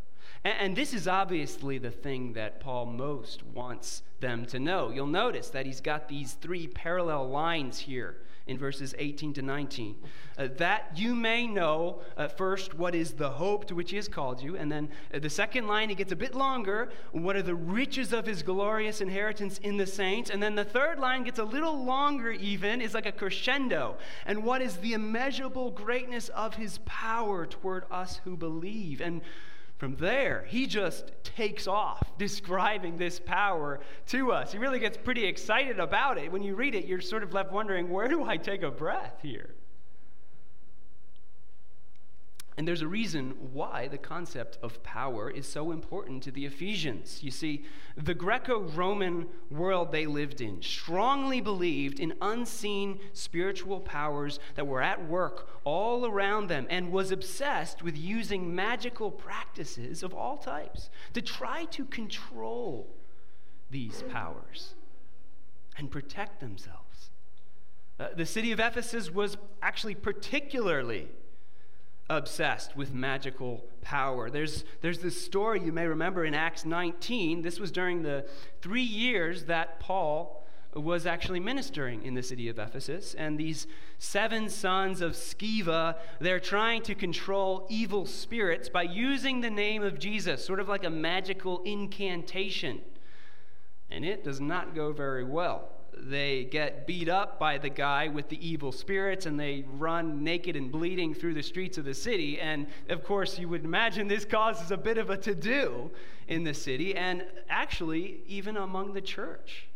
And, 0.43 0.55
and, 0.59 0.75
this 0.75 0.93
is 0.93 1.07
obviously 1.07 1.77
the 1.77 1.89
thing 1.89 2.33
that 2.33 2.59
Paul 2.59 2.85
most 2.85 3.41
wants 3.45 4.03
them 4.19 4.45
to 4.47 4.59
know. 4.59 4.89
You'll 4.89 5.07
notice 5.07 5.51
that 5.51 5.65
he's 5.65 5.79
got 5.79 6.09
these 6.09 6.33
three 6.33 6.67
parallel 6.67 7.29
lines 7.29 7.79
here 7.79 8.17
in 8.49 8.57
verses 8.57 8.95
18 8.97 9.33
to 9.33 9.41
19. 9.41 9.95
Uh, 10.37 10.47
that 10.57 10.91
you 10.95 11.15
may 11.15 11.45
know, 11.45 12.01
uh, 12.17 12.27
first, 12.27 12.73
what 12.73 12.95
is 12.95 13.13
the 13.13 13.29
hope 13.29 13.65
to 13.65 13.75
which 13.75 13.91
he 13.91 13.95
has 13.95 14.07
called 14.07 14.41
you. 14.41 14.57
And 14.57 14.71
then 14.71 14.89
uh, 15.13 15.19
the 15.19 15.29
second 15.29 15.67
line, 15.67 15.89
he 15.89 15.95
gets 15.95 16.11
a 16.11 16.15
bit 16.15 16.33
longer. 16.33 16.89
What 17.11 17.35
are 17.35 17.41
the 17.41 17.55
riches 17.55 18.11
of 18.11 18.25
his 18.25 18.41
glorious 18.41 19.01
inheritance 19.01 19.59
in 19.59 19.77
the 19.77 19.85
saints? 19.85 20.29
And 20.29 20.41
then 20.41 20.55
the 20.55 20.65
third 20.65 20.99
line 20.99 21.23
gets 21.23 21.39
a 21.39 21.43
little 21.43 21.83
longer, 21.83 22.31
even, 22.31 22.81
is 22.81 22.93
like 22.93 23.05
a 23.05 23.11
crescendo. 23.11 23.97
And 24.25 24.43
what 24.43 24.61
is 24.61 24.77
the 24.77 24.93
immeasurable 24.93 25.71
greatness 25.71 26.29
of 26.29 26.55
his 26.55 26.79
power 26.85 27.45
toward 27.45 27.85
us 27.91 28.19
who 28.23 28.35
believe? 28.35 29.01
And 29.01 29.21
from 29.79 29.95
there, 29.95 30.45
he 30.49 30.67
just 30.67 31.13
takes 31.23 31.65
off 31.65 32.03
describing 32.17 32.97
this 32.97 33.17
power 33.17 33.79
to 34.07 34.33
us. 34.33 34.51
He 34.51 34.57
really 34.57 34.79
gets 34.79 34.97
pretty 34.97 35.25
excited 35.25 35.79
about 35.79 36.17
it. 36.17 36.33
When 36.33 36.43
you 36.43 36.53
read 36.53 36.75
it, 36.75 36.85
you're 36.85 36.99
sort 36.99 37.23
of 37.23 37.33
left 37.33 37.53
wondering, 37.53 37.89
where 37.89 38.09
do 38.09 38.25
I 38.25 38.35
take 38.35 38.61
a 38.61 38.71
breath 38.71 39.19
here? 39.21 39.55
And 42.59 42.67
there's 42.67 42.81
a 42.81 42.87
reason 42.89 43.35
why 43.53 43.87
the 43.87 43.97
concept 43.97 44.57
of 44.61 44.83
power 44.83 45.31
is 45.31 45.47
so 45.47 45.71
important 45.71 46.21
to 46.23 46.31
the 46.31 46.45
Ephesians. 46.45 47.23
You 47.23 47.31
see, 47.31 47.63
the 47.95 48.13
Greco 48.13 48.59
Roman 48.59 49.27
world 49.49 49.93
they 49.93 50.05
lived 50.05 50.41
in 50.41 50.61
strongly 50.61 51.39
believed 51.39 52.01
in 52.01 52.15
unseen 52.21 52.99
spiritual 53.13 53.79
powers 53.79 54.41
that 54.55 54.67
were 54.67 54.81
at 54.81 55.07
work 55.07 55.47
all 55.63 56.05
around 56.05 56.49
them 56.49 56.67
and 56.69 56.91
was 56.91 57.11
obsessed 57.11 57.81
with 57.81 57.97
using 57.97 58.53
magical 58.53 59.09
practices 59.09 60.03
of 60.03 60.13
all 60.13 60.35
types 60.35 60.89
to 61.13 61.21
try 61.21 61.63
to 61.63 61.85
control 61.85 62.89
these 63.71 64.03
powers 64.09 64.75
and 65.77 65.89
protect 65.89 66.41
themselves. 66.41 67.09
Uh, 67.97 68.09
the 68.17 68.25
city 68.25 68.51
of 68.51 68.59
Ephesus 68.59 69.09
was 69.09 69.37
actually 69.61 69.95
particularly 69.95 71.07
obsessed 72.09 72.75
with 72.75 72.93
magical 72.93 73.63
power. 73.81 74.29
There's, 74.29 74.63
there's 74.81 74.99
this 74.99 75.19
story 75.19 75.61
you 75.61 75.71
may 75.71 75.85
remember 75.85 76.25
in 76.25 76.33
Acts 76.33 76.65
19. 76.65 77.41
This 77.41 77.59
was 77.59 77.71
during 77.71 78.01
the 78.01 78.25
three 78.61 78.81
years 78.81 79.45
that 79.45 79.79
Paul 79.79 80.47
was 80.73 81.05
actually 81.05 81.39
ministering 81.39 82.03
in 82.03 82.13
the 82.13 82.21
city 82.21 82.47
of 82.47 82.59
Ephesus. 82.59 83.15
And 83.15 83.37
these 83.37 83.67
seven 83.97 84.49
sons 84.49 85.01
of 85.01 85.13
Sceva, 85.13 85.95
they're 86.19 86.39
trying 86.39 86.83
to 86.83 86.95
control 86.95 87.65
evil 87.69 88.05
spirits 88.05 88.69
by 88.69 88.83
using 88.83 89.41
the 89.41 89.49
name 89.49 89.83
of 89.83 89.99
Jesus, 89.99 90.43
sort 90.43 90.59
of 90.59 90.69
like 90.69 90.83
a 90.83 90.89
magical 90.89 91.61
incantation. 91.63 92.81
And 93.89 94.05
it 94.05 94.23
does 94.23 94.39
not 94.39 94.75
go 94.75 94.91
very 94.91 95.23
well 95.23 95.69
they 95.97 96.45
get 96.45 96.87
beat 96.87 97.09
up 97.09 97.39
by 97.39 97.57
the 97.57 97.69
guy 97.69 98.07
with 98.07 98.29
the 98.29 98.47
evil 98.47 98.71
spirits 98.71 99.25
and 99.25 99.39
they 99.39 99.65
run 99.73 100.23
naked 100.23 100.55
and 100.55 100.71
bleeding 100.71 101.13
through 101.13 101.33
the 101.33 101.43
streets 101.43 101.77
of 101.77 101.85
the 101.85 101.93
city. 101.93 102.39
And 102.39 102.67
of 102.89 103.03
course, 103.03 103.37
you 103.37 103.49
would 103.49 103.63
imagine 103.63 104.07
this 104.07 104.25
causes 104.25 104.71
a 104.71 104.77
bit 104.77 104.97
of 104.97 105.09
a 105.09 105.17
to 105.17 105.35
do 105.35 105.91
in 106.27 106.43
the 106.43 106.53
city 106.53 106.95
and 106.95 107.25
actually 107.49 108.21
even 108.27 108.57
among 108.57 108.93
the 108.93 109.01
church. 109.01 109.67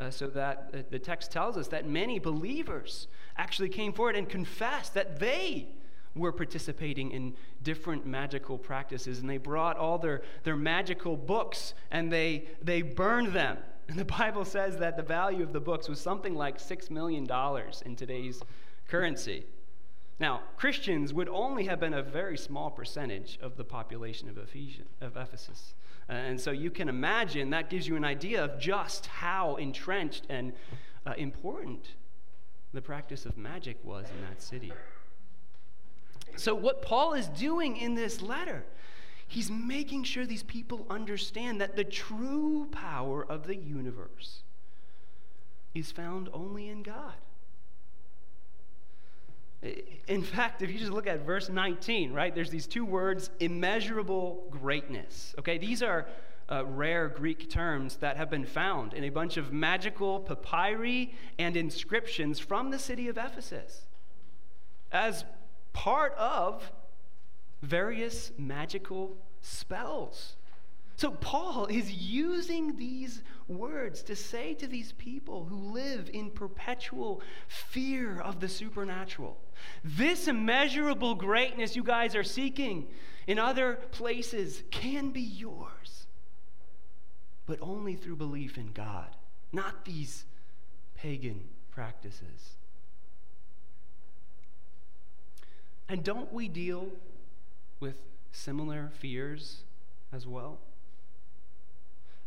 Uh, 0.00 0.10
so 0.10 0.28
that 0.28 0.70
uh, 0.72 0.78
the 0.90 0.98
text 0.98 1.32
tells 1.32 1.56
us 1.56 1.66
that 1.68 1.88
many 1.88 2.20
believers 2.20 3.08
actually 3.36 3.68
came 3.68 3.92
forward 3.92 4.14
and 4.14 4.28
confessed 4.28 4.94
that 4.94 5.18
they 5.18 5.66
were 6.14 6.32
participating 6.32 7.10
in 7.10 7.34
different 7.62 8.06
magical 8.06 8.58
practices 8.58 9.18
and 9.18 9.28
they 9.28 9.38
brought 9.38 9.76
all 9.76 9.98
their, 9.98 10.22
their 10.44 10.56
magical 10.56 11.16
books 11.16 11.74
and 11.90 12.12
they, 12.12 12.48
they 12.62 12.80
burned 12.80 13.32
them 13.32 13.58
and 13.90 13.98
the 13.98 14.04
Bible 14.04 14.44
says 14.44 14.76
that 14.78 14.96
the 14.96 15.02
value 15.02 15.42
of 15.42 15.52
the 15.52 15.60
books 15.60 15.88
was 15.88 16.00
something 16.00 16.34
like 16.34 16.58
$6 16.58 16.90
million 16.90 17.26
in 17.86 17.96
today's 17.96 18.42
currency. 18.86 19.46
Now, 20.20 20.42
Christians 20.56 21.14
would 21.14 21.28
only 21.28 21.64
have 21.64 21.80
been 21.80 21.94
a 21.94 22.02
very 22.02 22.36
small 22.36 22.70
percentage 22.70 23.38
of 23.40 23.56
the 23.56 23.64
population 23.64 24.28
of, 24.28 24.36
of 24.36 25.16
Ephesus. 25.16 25.74
Uh, 26.08 26.12
and 26.12 26.40
so 26.40 26.50
you 26.50 26.70
can 26.70 26.88
imagine 26.88 27.50
that 27.50 27.70
gives 27.70 27.86
you 27.86 27.96
an 27.96 28.04
idea 28.04 28.44
of 28.44 28.58
just 28.58 29.06
how 29.06 29.56
entrenched 29.56 30.26
and 30.28 30.52
uh, 31.06 31.14
important 31.16 31.94
the 32.74 32.82
practice 32.82 33.24
of 33.24 33.38
magic 33.38 33.78
was 33.84 34.06
in 34.10 34.22
that 34.28 34.42
city. 34.42 34.72
So, 36.36 36.54
what 36.54 36.82
Paul 36.82 37.14
is 37.14 37.28
doing 37.28 37.76
in 37.76 37.94
this 37.94 38.20
letter 38.20 38.64
He's 39.28 39.50
making 39.50 40.04
sure 40.04 40.24
these 40.24 40.42
people 40.42 40.86
understand 40.88 41.60
that 41.60 41.76
the 41.76 41.84
true 41.84 42.66
power 42.72 43.24
of 43.24 43.46
the 43.46 43.54
universe 43.54 44.42
is 45.74 45.92
found 45.92 46.30
only 46.32 46.68
in 46.68 46.82
God. 46.82 47.14
In 50.06 50.22
fact, 50.22 50.62
if 50.62 50.70
you 50.70 50.78
just 50.78 50.92
look 50.92 51.06
at 51.06 51.26
verse 51.26 51.50
19, 51.50 52.12
right, 52.12 52.34
there's 52.34 52.50
these 52.50 52.66
two 52.66 52.86
words 52.86 53.28
immeasurable 53.38 54.46
greatness. 54.50 55.34
Okay, 55.38 55.58
these 55.58 55.82
are 55.82 56.06
uh, 56.50 56.64
rare 56.64 57.08
Greek 57.08 57.50
terms 57.50 57.96
that 57.96 58.16
have 58.16 58.30
been 58.30 58.46
found 58.46 58.94
in 58.94 59.04
a 59.04 59.10
bunch 59.10 59.36
of 59.36 59.52
magical 59.52 60.20
papyri 60.20 61.12
and 61.38 61.56
inscriptions 61.56 62.38
from 62.38 62.70
the 62.70 62.78
city 62.78 63.08
of 63.08 63.18
Ephesus 63.18 63.82
as 64.90 65.24
part 65.74 66.14
of 66.14 66.72
various 67.62 68.32
magical 68.38 69.16
spells. 69.40 70.36
So, 70.96 71.12
Paul 71.12 71.66
is 71.66 71.92
using 71.92 72.76
these 72.76 73.22
words 73.46 74.02
to 74.02 74.16
say 74.16 74.54
to 74.54 74.66
these 74.66 74.92
people 74.92 75.44
who 75.44 75.72
live 75.72 76.10
in 76.12 76.30
perpetual 76.30 77.22
fear 77.46 78.20
of 78.20 78.40
the 78.40 78.48
supernatural 78.48 79.38
this 79.84 80.28
immeasurable 80.28 81.14
greatness 81.14 81.76
you 81.76 81.82
guys 81.82 82.14
are 82.14 82.24
seeking 82.24 82.86
in 83.26 83.38
other 83.38 83.74
places 83.92 84.62
can 84.70 85.10
be 85.10 85.20
yours, 85.20 86.06
but 87.46 87.58
only 87.60 87.94
through 87.94 88.16
belief 88.16 88.56
in 88.56 88.72
God, 88.72 89.14
not 89.52 89.84
these 89.84 90.24
pagan 90.96 91.44
practices. 91.70 92.56
And 95.88 96.02
don't 96.02 96.32
we 96.32 96.48
deal 96.48 96.88
with 97.80 97.96
similar 98.32 98.90
fears 98.98 99.64
as 100.12 100.26
well? 100.26 100.58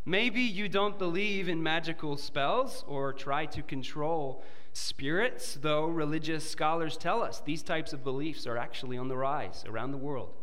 Maybe 0.05 0.41
you 0.41 0.67
don't 0.67 0.97
believe 0.97 1.47
in 1.47 1.61
magical 1.61 2.17
spells 2.17 2.83
or 2.87 3.13
try 3.13 3.45
to 3.47 3.61
control 3.61 4.43
spirits, 4.73 5.59
though 5.61 5.85
religious 5.85 6.49
scholars 6.49 6.97
tell 6.97 7.21
us 7.21 7.39
these 7.41 7.61
types 7.61 7.93
of 7.93 8.03
beliefs 8.03 8.47
are 8.47 8.57
actually 8.57 8.97
on 8.97 9.09
the 9.09 9.17
rise 9.17 9.63
around 9.67 9.91
the 9.91 9.97
world. 9.97 10.33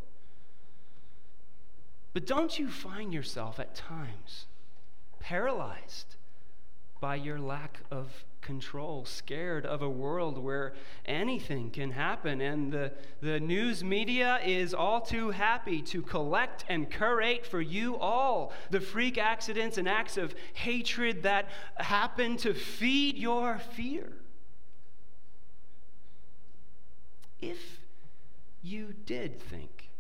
But 2.13 2.27
don't 2.27 2.59
you 2.59 2.69
find 2.69 3.13
yourself 3.13 3.59
at 3.59 3.75
times 3.75 4.47
paralyzed 5.19 6.17
by 7.01 7.17
your 7.17 7.39
lack 7.39 7.81
of 7.91 8.25
control, 8.49 9.05
scared 9.05 9.67
of 9.67 9.83
a 9.83 9.91
world 9.91 10.39
where 10.39 10.73
anything 11.05 11.71
can 11.71 11.91
happen. 11.91 12.41
And 12.41 12.73
the, 12.73 12.93
the 13.21 13.39
news 13.39 13.85
media 13.85 14.41
is 14.43 14.73
all 14.73 15.03
too 15.03 15.29
happy 15.29 15.83
to 15.83 16.01
collect 16.01 16.65
and 16.67 16.91
curate 16.91 17.45
for 17.45 17.61
you 17.61 17.99
all 17.99 18.55
the 18.71 18.81
freak 18.81 19.19
accidents 19.19 19.77
and 19.77 19.87
acts 19.87 20.17
of 20.17 20.35
hatred 20.55 21.25
that 21.25 21.51
happen 21.77 22.39
to 22.39 22.55
feed 22.55 23.19
your 23.19 23.59
fear. 23.59 24.15
If 27.39 27.81
you 28.63 28.95
did 29.05 29.39
think 29.43 29.91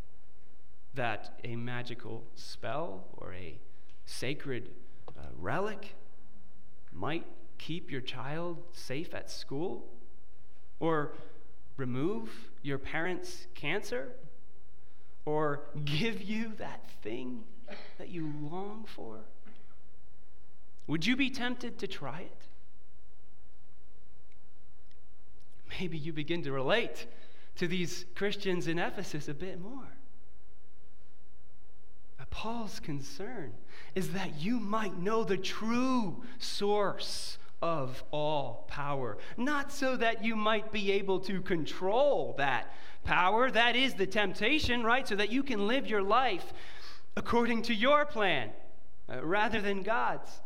that 0.94 1.38
a 1.44 1.54
magical 1.54 2.24
spell 2.34 3.04
or 3.12 3.34
a 3.34 3.58
sacred 4.06 4.70
uh, 5.06 5.20
relic 5.36 5.96
might 6.94 7.26
keep 7.58 7.90
your 7.90 8.00
child 8.00 8.62
safe 8.72 9.14
at 9.14 9.30
school? 9.30 9.84
Or 10.80 11.12
remove 11.76 12.30
your 12.62 12.78
parents' 12.78 13.46
cancer? 13.54 14.12
Or 15.24 15.62
give 15.84 16.22
you 16.22 16.52
that 16.58 16.88
thing 17.02 17.44
that 17.98 18.08
you 18.08 18.32
long 18.50 18.84
for? 18.86 19.18
Would 20.86 21.04
you 21.04 21.16
be 21.16 21.28
tempted 21.30 21.78
to 21.78 21.86
try 21.86 22.20
it? 22.20 22.42
Maybe 25.78 25.98
you 25.98 26.12
begin 26.12 26.42
to 26.44 26.52
relate 26.52 27.06
to 27.56 27.68
these 27.68 28.06
Christians 28.14 28.66
in 28.68 28.78
Ephesus 28.78 29.28
a 29.28 29.34
bit 29.34 29.60
more. 29.60 29.92
But 32.16 32.30
Paul's 32.30 32.80
concern 32.80 33.52
is 33.94 34.12
that 34.12 34.40
you 34.40 34.58
might 34.58 34.98
know 34.98 35.24
the 35.24 35.36
true 35.36 36.22
source 36.38 37.38
of 37.60 38.02
all 38.10 38.66
power. 38.68 39.18
Not 39.36 39.72
so 39.72 39.96
that 39.96 40.24
you 40.24 40.36
might 40.36 40.70
be 40.72 40.92
able 40.92 41.20
to 41.20 41.40
control 41.40 42.34
that 42.38 42.72
power. 43.04 43.50
That 43.50 43.76
is 43.76 43.94
the 43.94 44.06
temptation, 44.06 44.84
right? 44.84 45.06
So 45.06 45.16
that 45.16 45.30
you 45.30 45.42
can 45.42 45.66
live 45.66 45.86
your 45.86 46.02
life 46.02 46.52
according 47.16 47.62
to 47.62 47.74
your 47.74 48.04
plan 48.04 48.50
uh, 49.12 49.24
rather 49.24 49.60
than 49.60 49.82
God's. 49.82 50.40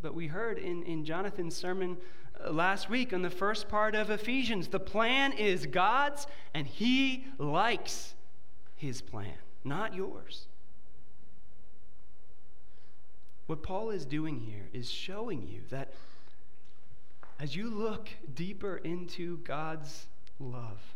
But 0.00 0.14
we 0.14 0.26
heard 0.26 0.58
in, 0.58 0.82
in 0.84 1.04
Jonathan's 1.04 1.56
sermon 1.56 1.96
uh, 2.44 2.52
last 2.52 2.90
week 2.90 3.12
on 3.12 3.22
the 3.22 3.30
first 3.30 3.68
part 3.68 3.94
of 3.94 4.10
Ephesians 4.10 4.68
the 4.68 4.80
plan 4.80 5.32
is 5.32 5.66
God's, 5.66 6.26
and 6.52 6.66
He 6.66 7.26
likes 7.38 8.14
His 8.76 9.00
plan, 9.00 9.34
not 9.64 9.94
yours. 9.94 10.46
What 13.46 13.62
Paul 13.62 13.90
is 13.90 14.06
doing 14.06 14.40
here 14.40 14.68
is 14.72 14.90
showing 14.90 15.46
you 15.46 15.60
that 15.70 15.92
as 17.38 17.54
you 17.54 17.68
look 17.68 18.08
deeper 18.34 18.76
into 18.78 19.38
God's 19.38 20.06
love, 20.40 20.94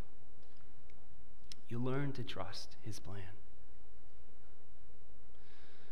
you 1.69 1.79
learn 1.79 2.13
to 2.13 2.23
trust 2.23 2.77
his 2.83 2.99
plan. 2.99 3.23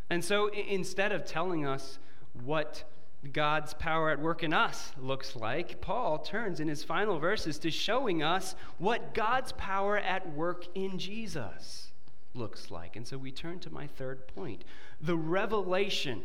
And 0.08 0.24
so 0.24 0.48
instead 0.48 1.12
of 1.12 1.26
telling 1.26 1.66
us 1.66 1.98
what 2.44 2.84
God's 3.32 3.74
power 3.74 4.10
at 4.10 4.20
work 4.20 4.42
in 4.42 4.52
us 4.52 4.92
looks 5.00 5.34
like, 5.36 5.80
Paul 5.80 6.18
turns 6.18 6.60
in 6.60 6.68
his 6.68 6.84
final 6.84 7.18
verses 7.18 7.58
to 7.58 7.70
showing 7.70 8.22
us 8.22 8.54
what 8.78 9.14
God's 9.14 9.52
power 9.52 9.98
at 9.98 10.32
work 10.32 10.66
in 10.74 10.98
Jesus 10.98 11.90
looks 12.34 12.70
like. 12.70 12.96
And 12.96 13.06
so 13.06 13.18
we 13.18 13.32
turn 13.32 13.58
to 13.60 13.70
my 13.70 13.86
third 13.86 14.28
point 14.28 14.64
the 15.00 15.16
revelation 15.16 16.22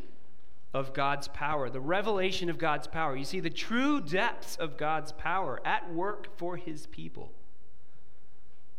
of 0.73 0.93
God's 0.93 1.27
power, 1.27 1.69
the 1.69 1.81
revelation 1.81 2.49
of 2.49 2.57
God's 2.57 2.87
power. 2.87 3.15
You 3.15 3.25
see, 3.25 3.39
the 3.39 3.49
true 3.49 3.99
depths 3.99 4.55
of 4.55 4.77
God's 4.77 5.11
power 5.11 5.59
at 5.65 5.93
work 5.93 6.37
for 6.37 6.55
his 6.55 6.87
people 6.87 7.33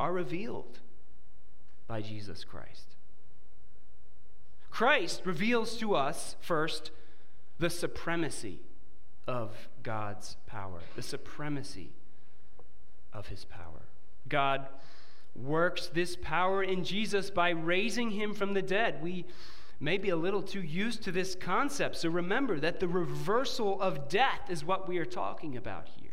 are 0.01 0.13
revealed 0.13 0.81
by 1.87 2.01
Jesus 2.01 2.45
Christ. 2.45 2.97
Christ 4.71 5.23
reveals 5.25 5.77
to 5.77 5.95
us, 5.95 6.37
first, 6.41 6.91
the 7.59 7.69
supremacy 7.69 8.61
of 9.27 9.69
God's 9.83 10.37
power, 10.47 10.81
the 10.97 11.03
supremacy 11.03 11.91
of 13.13 13.29
his 13.29 13.45
power. 13.45 13.83
God 14.29 14.67
works 15.37 15.89
this 15.89 16.17
power 16.17 16.63
in 16.63 16.85
Jesus 16.85 17.31
by 17.31 17.51
raising 17.51 18.13
him 18.13 18.35
from 18.35 18.55
the 18.55 18.63
dead. 18.63 19.03
We 19.03 19.27
maybe 19.83 20.11
a 20.11 20.16
little 20.16 20.42
too 20.42 20.62
used 20.62 21.03
to 21.03 21.12
this 21.12 21.35
concept. 21.35 21.97
So 21.97 22.09
remember 22.09 22.61
that 22.61 22.81
the 22.81 22.88
reversal 22.88 23.81
of 23.83 24.09
death 24.09 24.49
is 24.49 24.64
what 24.64 24.88
we 24.88 24.99
are 24.99 25.05
talking 25.05 25.57
about 25.57 25.88
here. 25.99 26.11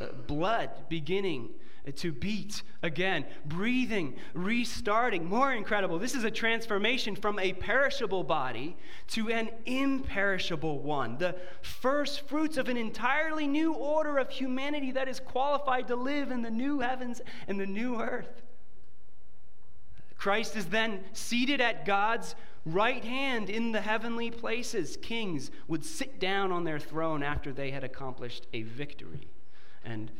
Uh, 0.00 0.12
blood 0.26 0.70
beginning 0.88 1.50
to 1.96 2.12
beat 2.12 2.62
again, 2.82 3.26
breathing, 3.44 4.16
restarting. 4.32 5.26
More 5.26 5.52
incredible, 5.52 5.98
this 5.98 6.14
is 6.14 6.24
a 6.24 6.30
transformation 6.30 7.14
from 7.14 7.38
a 7.38 7.52
perishable 7.52 8.22
body 8.22 8.76
to 9.08 9.30
an 9.30 9.50
imperishable 9.66 10.78
one. 10.78 11.18
The 11.18 11.36
first 11.60 12.26
fruits 12.26 12.56
of 12.56 12.68
an 12.68 12.76
entirely 12.76 13.46
new 13.46 13.74
order 13.74 14.16
of 14.16 14.30
humanity 14.30 14.92
that 14.92 15.08
is 15.08 15.20
qualified 15.20 15.88
to 15.88 15.96
live 15.96 16.30
in 16.30 16.40
the 16.40 16.50
new 16.50 16.80
heavens 16.80 17.20
and 17.48 17.60
the 17.60 17.66
new 17.66 18.00
earth. 18.00 18.43
Christ 20.24 20.56
is 20.56 20.64
then 20.64 21.04
seated 21.12 21.60
at 21.60 21.84
God's 21.84 22.34
right 22.64 23.04
hand 23.04 23.50
in 23.50 23.72
the 23.72 23.82
heavenly 23.82 24.30
places. 24.30 24.96
Kings 25.02 25.50
would 25.68 25.84
sit 25.84 26.18
down 26.18 26.50
on 26.50 26.64
their 26.64 26.78
throne 26.78 27.22
after 27.22 27.52
they 27.52 27.70
had 27.70 27.84
accomplished 27.84 28.46
a 28.54 28.62
victory. 28.62 29.28
And 29.84 30.10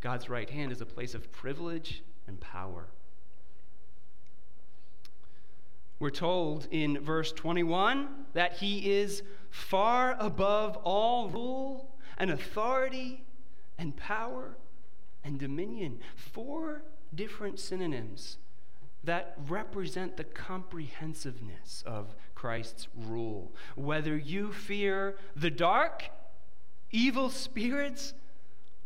God's 0.00 0.30
right 0.30 0.48
hand 0.48 0.72
is 0.72 0.80
a 0.80 0.86
place 0.86 1.14
of 1.14 1.30
privilege 1.32 2.02
and 2.26 2.40
power. 2.40 2.86
We're 5.98 6.08
told 6.08 6.66
in 6.70 6.98
verse 7.00 7.30
21 7.30 8.08
that 8.32 8.54
he 8.54 8.90
is 8.90 9.22
far 9.50 10.16
above 10.18 10.78
all 10.78 11.28
rule 11.28 11.94
and 12.16 12.30
authority 12.30 13.22
and 13.76 13.94
power 13.98 14.56
and 15.22 15.38
dominion. 15.38 16.00
Four 16.16 16.84
different 17.14 17.60
synonyms 17.60 18.38
that 19.04 19.34
represent 19.48 20.16
the 20.16 20.24
comprehensiveness 20.24 21.82
of 21.86 22.14
Christ's 22.34 22.88
rule. 23.06 23.52
Whether 23.74 24.16
you 24.16 24.52
fear 24.52 25.16
the 25.34 25.50
dark, 25.50 26.10
evil 26.90 27.30
spirits, 27.30 28.14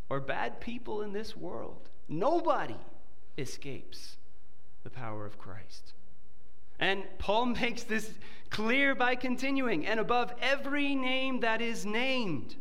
or 0.08 0.20
bad 0.20 0.60
people 0.60 1.02
in 1.02 1.12
this 1.12 1.36
world, 1.36 1.88
nobody 2.08 2.76
escapes 3.36 4.16
the 4.84 4.90
power 4.90 5.26
of 5.26 5.38
Christ. 5.38 5.92
And 6.78 7.04
Paul 7.18 7.46
makes 7.60 7.82
this 7.82 8.12
clear 8.50 8.94
by 8.94 9.16
continuing, 9.16 9.86
and 9.86 9.98
above 9.98 10.32
every 10.40 10.94
name 10.94 11.40
that 11.40 11.60
is 11.60 11.84
named. 11.84 12.56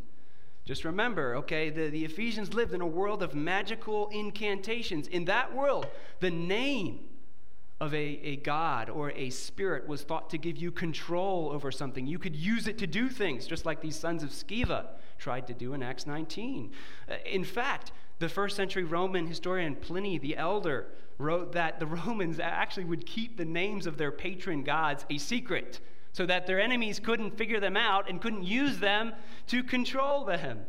Just 0.66 0.84
remember, 0.84 1.36
okay, 1.36 1.70
the, 1.70 1.90
the 1.90 2.04
Ephesians 2.06 2.56
lived 2.56 2.74
in 2.74 2.82
a 2.82 2.88
world 2.88 3.22
of 3.22 3.36
magical 3.36 4.10
incantations. 4.10 5.08
In 5.08 5.26
that 5.26 5.54
world, 5.54 5.86
the 6.22 6.32
name 6.32 7.02
of 7.82 7.94
a, 7.94 7.98
a 8.24 8.36
god 8.38 8.90
or 8.90 9.12
a 9.12 9.30
spirit 9.30 9.88
was 9.88 10.04
thought 10.04 10.30
to 10.30 10.38
give 10.38 10.58
you 10.58 10.72
control 10.72 11.50
over 11.52 11.72
something. 11.72 12.08
You 12.08 12.20
could 12.20 12.36
use 12.36 12.68
it 12.68 12.78
to 12.78 12.88
do 12.88 13.10
things, 13.10 13.46
just 13.46 13.66
like 13.66 13.82
these 13.82 13.98
sons 13.98 14.24
of 14.24 14.30
Sceva 14.30 14.88
tried 15.18 15.48
to 15.48 15.54
do 15.54 15.74
in 15.74 15.84
Acts 15.84 16.08
19. 16.08 16.72
Uh, 17.10 17.16
in 17.26 17.44
fact, 17.44 17.92
the 18.20 18.30
first 18.30 18.56
century 18.56 18.84
Roman 18.84 19.28
historian 19.28 19.76
Pliny 19.76 20.18
the 20.18 20.38
Elder 20.38 20.88
wrote 21.18 21.52
that 21.52 21.80
the 21.80 21.86
Romans 22.08 22.40
actually 22.40 22.86
would 22.86 23.06
keep 23.06 23.38
the 23.38 23.46
names 23.46 23.88
of 23.88 23.98
their 23.98 24.12
patron 24.12 24.64
gods 24.64 25.06
a 25.10 25.18
secret 25.18 25.82
so 26.14 26.26
that 26.26 26.48
their 26.48 26.62
enemies 26.62 27.00
couldn't 27.00 27.38
figure 27.38 27.60
them 27.60 27.76
out 27.76 28.10
and 28.10 28.22
couldn't 28.22 28.44
use 28.44 28.80
them 28.80 29.12
to 29.48 29.62
control 29.62 30.24
them. 30.24 30.62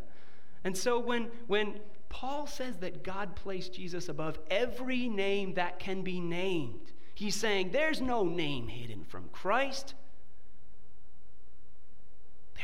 And 0.64 0.77
so 0.77 0.99
when, 0.99 1.29
when 1.47 1.79
Paul 2.09 2.49
says 2.49 2.79
that 2.79 3.05
God 3.05 3.37
placed 3.37 3.73
Jesus 3.73 4.09
above 4.09 4.40
every 4.51 5.09
name 5.09 5.55
that 5.55 5.79
can 5.79 6.03
be 6.03 6.21
named, 6.21 6.92
he's 7.16 7.35
saying 7.35 7.70
there's 7.72 8.00
no 8.00 8.24
name 8.24 8.68
hidden 8.68 9.05
from 9.05 9.29
Christ. 9.33 9.94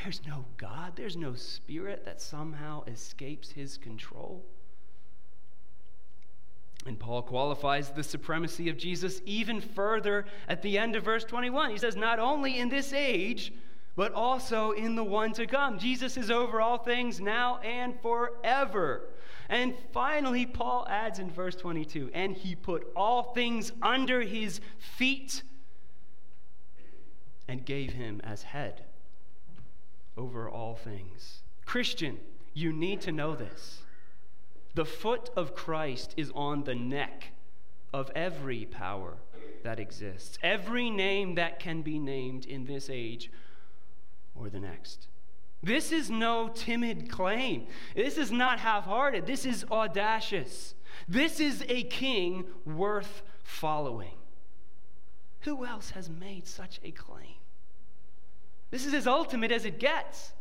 There's 0.03 0.23
no 0.27 0.45
God, 0.57 0.93
there's 0.97 1.17
no 1.17 1.35
spirit 1.35 2.05
that 2.05 2.21
somehow 2.21 2.85
escapes 2.85 3.51
his 3.51 3.77
control. 3.77 4.45
And 6.87 6.99
Paul 6.99 7.23
qualifies 7.23 7.91
the 7.91 8.03
supremacy 8.03 8.69
of 8.69 8.77
Jesus 8.77 9.23
even 9.25 9.61
further 9.61 10.27
at 10.49 10.63
the 10.63 10.79
end 10.79 10.97
of 10.97 11.05
verse 11.05 11.25
21. 11.25 11.71
He 11.71 11.79
says, 11.79 11.95
Not 11.95 12.19
only 12.19 12.59
in 12.59 12.69
this 12.69 12.93
age, 12.93 13.53
but 13.95 14.13
also 14.13 14.73
in 14.73 14.95
the 14.95 15.05
one 15.05 15.33
to 15.33 15.47
come. 15.47 15.79
Jesus 15.79 16.17
is 16.17 16.31
over 16.31 16.61
all 16.61 16.79
things 16.79 17.21
now 17.21 17.59
and 17.59 18.01
forever. 18.01 19.09
And 19.49 19.75
finally, 19.93 20.47
Paul 20.47 20.87
adds 20.89 21.19
in 21.19 21.31
verse 21.31 21.57
22 21.57 22.11
and 22.15 22.35
he 22.35 22.55
put 22.55 22.87
all 22.97 23.35
things 23.35 23.73
under 23.83 24.23
his 24.23 24.61
feet 24.79 25.43
and 27.49 27.65
gave 27.65 27.93
him 27.93 28.21
as 28.25 28.43
head 28.45 28.85
over 30.17 30.49
all 30.49 30.75
things. 30.75 31.43
Christian, 31.67 32.19
you 32.55 32.73
need 32.73 33.01
to 33.03 33.13
know 33.13 33.35
this. 33.35 33.83
The 34.75 34.85
foot 34.87 35.31
of 35.37 35.55
Christ 35.55 36.15
is 36.17 36.31
on 36.35 36.65
the 36.65 36.75
neck 36.75 37.33
of 37.93 38.11
every 38.15 38.65
power 38.65 39.17
that 39.65 39.79
exists, 39.79 40.39
every 40.43 40.89
name 40.89 41.35
that 41.35 41.61
can 41.61 41.83
be 41.83 41.99
named 41.99 42.47
in 42.47 42.65
this 42.65 42.89
age 42.91 43.31
or 44.43 44.51
the 44.51 44.61
next. 44.61 45.07
This 45.63 45.93
is 45.93 46.11
no 46.11 46.49
timid 46.49 47.09
claim. 47.09 47.67
This 47.95 48.19
is 48.19 48.33
not 48.33 48.59
half 48.59 48.85
hearted. 48.85 49.27
This 49.27 49.47
is 49.47 49.65
audacious. 49.71 50.75
This 51.09 51.39
is 51.39 51.65
a 51.69 51.85
king 51.85 52.45
worth 52.67 53.23
following. 53.45 54.15
Who 55.41 55.65
else 55.65 55.91
has 55.91 56.11
made 56.11 56.47
such 56.47 56.81
a 56.83 56.91
claim? 56.91 57.37
This 58.71 58.87
is 58.87 58.95
as 58.95 59.07
ultimate 59.07 59.53
as 59.53 59.65
it 59.65 59.79
gets. 59.79 60.33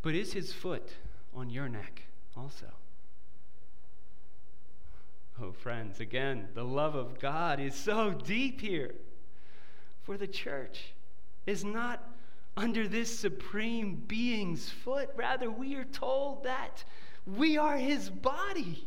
But 0.00 0.14
is 0.16 0.32
his 0.32 0.52
foot 0.52 0.94
on 1.34 1.50
your 1.50 1.68
neck 1.68 2.02
also? 2.36 2.66
Oh, 5.40 5.52
friends, 5.52 6.00
again, 6.00 6.48
the 6.54 6.64
love 6.64 6.94
of 6.94 7.20
God 7.20 7.60
is 7.60 7.74
so 7.74 8.10
deep 8.10 8.60
here. 8.60 8.94
For 10.04 10.16
the 10.16 10.26
church 10.26 10.92
is 11.46 11.64
not 11.64 12.08
under 12.56 12.86
this 12.86 13.18
supreme 13.18 14.02
being's 14.06 14.68
foot. 14.68 15.10
Rather, 15.16 15.50
we 15.50 15.74
are 15.76 15.84
told 15.84 16.44
that 16.44 16.84
we 17.26 17.56
are 17.56 17.76
his 17.76 18.10
body. 18.10 18.86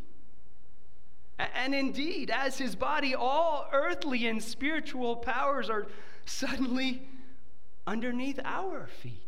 And 1.37 1.75
indeed, 1.75 2.31
as 2.31 2.57
his 2.57 2.75
body, 2.75 3.15
all 3.15 3.67
earthly 3.71 4.27
and 4.27 4.41
spiritual 4.41 5.17
powers 5.17 5.69
are 5.69 5.87
suddenly 6.25 7.07
underneath 7.85 8.39
our 8.43 8.87
feet. 8.87 9.21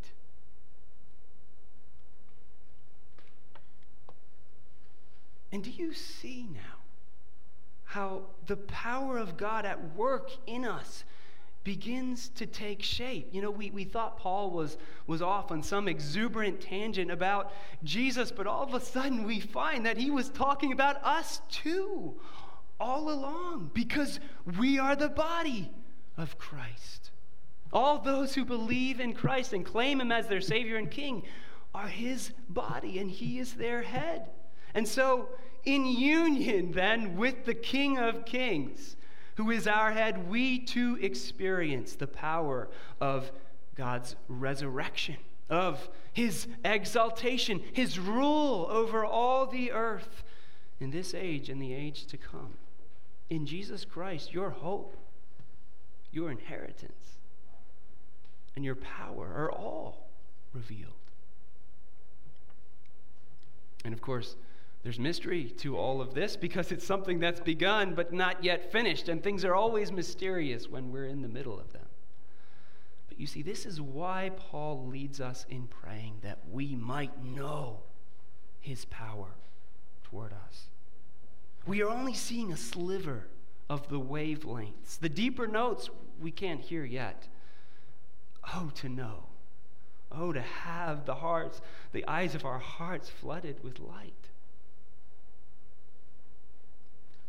And 5.52 5.63
do 5.63 5.69
you 5.69 5.93
see 5.93 6.47
now 6.54 6.60
how 7.86 8.23
the 8.45 8.58
power 8.58 9.17
of 9.17 9.38
God 9.38 9.65
at 9.65 9.95
work 9.95 10.32
in 10.45 10.65
us 10.65 11.04
begins 11.67 12.30
to 12.30 12.45
take 12.45 12.82
shape? 12.82 13.27
You 13.34 13.41
know, 13.41 13.51
we, 13.51 13.71
we 13.71 13.84
thought 13.84 14.17
Paul 14.17 14.51
was, 14.51 14.77
was 15.06 15.21
off 15.21 15.51
on 15.51 15.62
some 15.62 15.89
exuberant 15.89 16.62
tangent 16.62 17.12
about 17.12 17.51
Jesus, 17.84 18.32
but 18.32 18.47
all 18.47 18.63
of 18.63 18.73
a 18.73 18.80
sudden 18.80 19.25
we 19.25 19.41
find 19.41 19.86
that 19.86 19.97
he 19.97 20.10
was 20.10 20.30
talking 20.30 20.71
about 20.71 21.03
us 21.03 21.41
too, 21.49 22.15
all 22.80 23.12
along, 23.12 23.71
because 23.73 24.21
we 24.58 24.80
are 24.80 24.95
the 24.95 25.10
body 25.10 25.69
of 26.15 26.38
Christ. 26.38 27.12
All 27.73 27.99
those 27.99 28.34
who 28.34 28.45
believe 28.45 29.01
in 29.01 29.12
Christ 29.12 29.51
and 29.51 29.65
claim 29.65 29.99
him 29.99 30.13
as 30.13 30.30
their 30.30 30.39
Savior 30.39 30.77
and 30.77 30.89
King 30.89 31.23
are 31.75 31.89
his 31.89 32.32
body, 32.47 32.97
and 32.97 33.12
he 33.12 33.39
is 33.39 33.56
their 33.56 33.82
head. 33.82 34.30
And 34.73 34.88
so, 34.88 35.27
in 35.65 35.86
union 35.86 36.71
then 36.71 37.17
with 37.17 37.43
the 37.43 37.53
King 37.53 37.97
of 37.97 38.23
Kings, 38.23 38.95
who 39.38 39.52
is 39.52 39.67
our 39.67 39.91
head, 39.91 40.30
we 40.30 40.60
too 40.60 40.97
experience 41.00 41.95
the 41.95 42.08
power 42.08 42.67
of 43.00 43.32
God's 43.76 44.15
resurrection, 44.28 45.17
of 45.47 45.89
his 46.12 46.47
exaltation, 46.65 47.62
his 47.71 48.00
rule 48.00 48.67
over 48.69 49.06
all 49.06 49.45
the 49.45 49.71
earth 49.71 50.23
in 50.80 50.89
this 50.89 51.13
age 51.13 51.50
and 51.50 51.62
the 51.62 51.71
age 51.71 52.08
to 52.08 52.17
come. 52.17 52.56
In 53.30 53.45
Jesus 53.45 53.86
Christ, 53.86 54.34
your 54.34 54.50
hope, 54.50 54.97
your 56.12 56.32
inheritance, 56.32 57.19
and 58.56 58.65
your 58.65 58.76
power 58.76 59.32
are 59.36 59.52
all 59.52 60.10
revealed. 60.52 60.93
And 63.86 63.93
of 63.93 64.02
course, 64.02 64.36
there's 64.84 65.00
mystery 65.00 65.46
to 65.58 65.78
all 65.78 66.02
of 66.02 66.13
this 66.13 66.38
because 66.38 66.72
it's 66.72 66.86
something 66.86 67.20
that's 67.20 67.40
begun 67.40 67.94
but 67.94 68.13
not 68.13 68.44
yet 68.44 68.72
finished, 68.72 69.10
and 69.10 69.24
things 69.24 69.44
are 69.44 69.56
always 69.56 69.92
mysterious 69.92 70.68
when 70.68 70.92
we're 70.92 71.08
in 71.08 71.22
the 71.22 71.28
middle 71.28 71.60
of 71.60 71.74
them. 71.74 71.88
But 73.10 73.20
you 73.20 73.28
see, 73.28 73.42
this 73.42 73.66
is 73.66 73.82
why 73.82 74.32
Paul 74.38 74.88
leads 74.88 75.20
us 75.20 75.46
in 75.50 75.68
praying 75.68 76.20
that 76.22 76.40
we 76.52 76.76
might 76.76 77.24
know 77.24 77.80
his 78.60 78.86
power 78.86 79.36
toward 80.04 80.32
us. 80.34 80.68
We 81.66 81.82
are 81.82 81.90
only 81.90 82.13
seeing 82.13 82.54
a 82.54 82.58
sliver 82.58 83.28
of 83.70 83.90
the 83.90 84.00
wavelengths. 84.00 85.00
The 85.00 85.10
deeper 85.10 85.48
notes 85.48 85.90
we 86.20 86.32
can't 86.32 86.62
hear 86.62 86.86
yet. 86.86 87.28
Oh, 88.56 88.72
to 88.76 88.90
know. 88.90 89.26
Oh, 90.12 90.32
to 90.32 90.42
have 90.42 91.06
the 91.06 91.16
hearts, 91.16 91.62
the 91.92 92.08
eyes 92.08 92.36
of 92.36 92.46
our 92.46 92.60
hearts 92.60 93.10
flooded 93.10 93.63
with 93.63 93.80
light. 93.80 94.27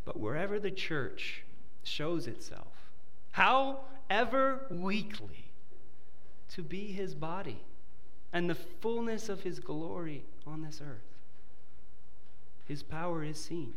But 0.09 0.19
wherever 0.19 0.59
the 0.59 0.71
church 0.71 1.43
shows 1.83 2.27
itself, 2.27 2.73
however 3.33 4.65
weakly, 4.71 5.51
to 6.55 6.63
be 6.63 6.93
his 6.93 7.15
body 7.15 7.61
and 8.33 8.49
the 8.49 8.55
fullness 8.55 9.29
of 9.29 9.43
his 9.43 9.61
glory 9.61 10.25
on 10.47 10.63
this 10.63 10.81
earth, 10.81 11.19
his 12.65 12.83
power 12.83 13.23
is 13.23 13.39
seen. 13.39 13.75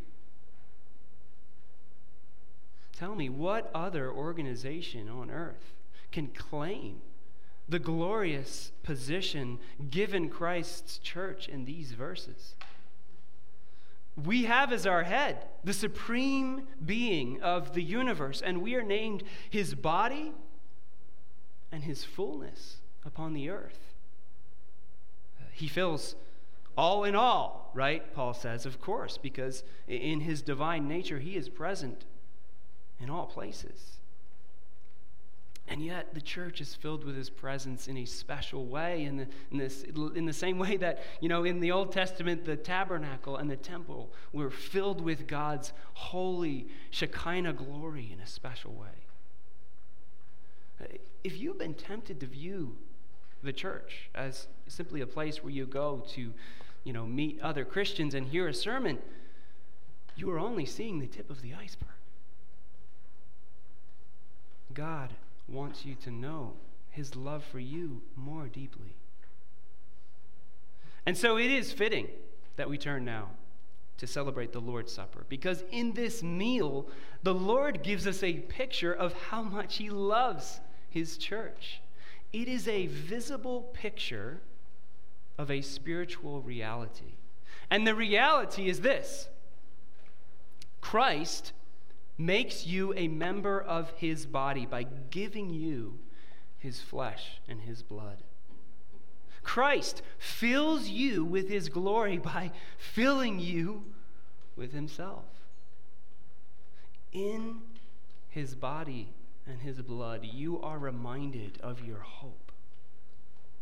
Tell 2.98 3.13
me, 3.13 3.28
what 3.28 3.70
other 3.76 4.10
organization 4.10 5.10
on 5.10 5.30
earth 5.30 5.74
can 6.13 6.28
claim 6.28 7.02
the 7.67 7.78
glorious 7.78 8.72
position 8.84 9.60
given 9.89 10.30
Christ's 10.30 10.98
church 10.98 11.50
in 11.50 11.65
these 11.65 11.91
verses? 11.91 12.56
We 14.26 14.43
have 14.43 14.71
as 14.71 14.86
our 14.86 15.04
head 15.04 15.45
the 15.63 15.74
supreme 15.74 16.67
being 16.86 17.41
of 17.41 17.74
the 17.74 17.84
universe, 17.84 18.41
and 18.41 18.62
we 18.62 18.76
are 18.76 18.84
named 18.84 19.24
his 19.50 19.76
body 19.76 20.34
and 21.71 21.84
his 21.84 22.04
fullness 22.04 22.78
upon 23.06 23.34
the 23.34 23.50
earth. 23.50 23.80
He 25.52 25.67
fills 25.67 26.15
all 26.78 27.04
in 27.04 27.15
all, 27.15 27.71
right? 27.74 28.13
Paul 28.13 28.34
says, 28.34 28.65
of 28.65 28.82
course, 28.82 29.17
because 29.17 29.63
in 29.88 30.21
his 30.21 30.41
divine 30.41 30.88
nature, 30.88 31.19
he 31.19 31.36
is 31.36 31.50
present 31.50 32.06
in 33.00 33.10
all 33.10 33.26
places. 33.26 34.01
And 35.72 35.82
yet, 35.82 36.14
the 36.14 36.20
church 36.20 36.60
is 36.60 36.76
filled 36.76 37.06
with 37.06 37.16
his 37.16 37.30
presence 37.30 37.88
in 37.88 37.96
a 37.96 38.04
special 38.04 38.66
way, 38.66 39.06
in 39.06 39.16
the, 39.16 39.28
in, 39.52 39.58
this, 39.58 39.84
in 40.16 40.26
the 40.26 40.34
same 40.34 40.60
way 40.60 40.76
that, 40.76 41.02
you 41.22 41.30
know, 41.30 41.46
in 41.46 41.62
the 41.62 41.72
Old 41.72 41.94
Testament, 41.94 42.44
the 42.44 42.58
tabernacle 42.58 43.38
and 43.38 43.50
the 43.50 43.56
temple 43.56 44.12
were 44.34 44.50
filled 44.50 45.00
with 45.00 45.28
God's 45.28 45.72
holy 45.94 46.68
Shekinah 46.90 47.54
glory 47.54 48.12
in 48.12 48.20
a 48.20 48.28
special 48.28 48.74
way. 48.74 48.90
If 51.24 51.40
you've 51.40 51.58
been 51.58 51.76
tempted 51.76 52.20
to 52.20 52.26
view 52.26 52.76
the 53.42 53.54
church 53.54 54.10
as 54.14 54.50
simply 54.68 55.00
a 55.00 55.08
place 55.08 55.42
where 55.42 55.54
you 55.54 55.66
go 55.66 56.04
to, 56.16 56.34
you 56.84 56.92
know, 56.92 57.06
meet 57.06 57.40
other 57.42 57.64
Christians 57.64 58.14
and 58.14 58.28
hear 58.28 58.50
a 58.50 58.54
sermon, 58.54 58.98
you 60.18 60.30
are 60.32 60.40
only 60.40 60.66
seeing 60.66 61.00
the 61.00 61.08
tip 61.08 61.30
of 61.30 61.42
the 61.42 61.54
iceberg. 61.54 61.88
God 64.74 65.14
wants 65.52 65.86
you 65.86 65.96
to 65.96 66.12
know 66.12 66.54
his 66.90 67.16
love 67.16 67.44
for 67.44 67.60
you 67.60 68.02
more 68.16 68.48
deeply. 68.48 68.96
And 71.06 71.18
so 71.18 71.38
it 71.38 71.50
is 71.50 71.72
fitting 71.72 72.08
that 72.58 72.70
we 72.70 72.78
turn 72.78 73.06
now 73.06 73.30
to 73.98 74.08
celebrate 74.08 74.52
the 74.52 74.60
Lord's 74.60 74.92
Supper 74.92 75.26
because 75.30 75.64
in 75.72 75.94
this 75.94 76.22
meal, 76.22 76.88
the 77.24 77.34
Lord 77.34 77.84
gives 77.84 78.08
us 78.08 78.24
a 78.24 78.34
picture 78.34 78.94
of 78.94 79.14
how 79.14 79.42
much 79.42 79.78
he 79.78 79.90
loves 79.90 80.60
his 80.90 81.18
church. 81.18 81.82
It 82.34 82.48
is 82.48 82.68
a 82.68 82.88
visible 82.88 83.70
picture 83.74 84.42
of 85.38 85.50
a 85.50 85.62
spiritual 85.62 86.42
reality. 86.42 87.16
And 87.70 87.88
the 87.88 87.96
reality 87.96 88.70
is 88.70 88.82
this 88.82 89.28
Christ 90.82 91.54
makes 92.17 92.67
you 92.67 92.93
a 92.95 93.08
member 93.08 93.60
of 93.60 93.91
his 93.97 94.26
body 94.26 94.65
by 94.65 94.84
giving 95.10 95.50
you 95.50 96.00
his 96.58 96.80
flesh 96.80 97.39
and 97.47 97.62
his 97.62 97.82
blood. 97.82 98.24
Christ 99.43 100.02
fills 100.19 100.88
you 100.88 101.26
with 101.26 101.50
his 101.50 101.69
glory 101.69 102.17
by 102.17 102.52
filling 102.78 103.39
you 103.39 103.84
with 104.56 104.71
himself. 104.71 105.26
In 107.12 107.62
his 108.30 108.56
body 108.56 109.10
and 109.47 109.62
his 109.62 109.82
blood, 109.82 110.24
you 110.24 110.62
are 110.62 110.78
reminded 110.78 111.60
of 111.62 111.86
your 111.86 112.00
hope, 112.00 112.52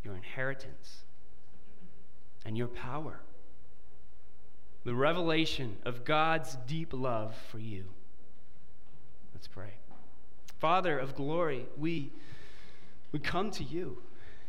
your 0.04 0.16
inheritance, 0.16 1.04
and 2.46 2.58
your 2.58 2.68
power. 2.68 3.22
The 4.84 4.96
revelation 4.96 5.78
of 5.86 6.06
God's 6.06 6.58
deep 6.68 6.94
love 6.94 7.36
for 7.50 7.60
you. 7.60 7.86
Let's 9.40 9.48
pray. 9.48 9.76
Father 10.58 11.00
of 11.00 11.16
glory, 11.16 11.66
we, 11.78 12.12
we 13.14 13.20
come 13.20 13.52
to 13.52 13.64
you 13.64 14.00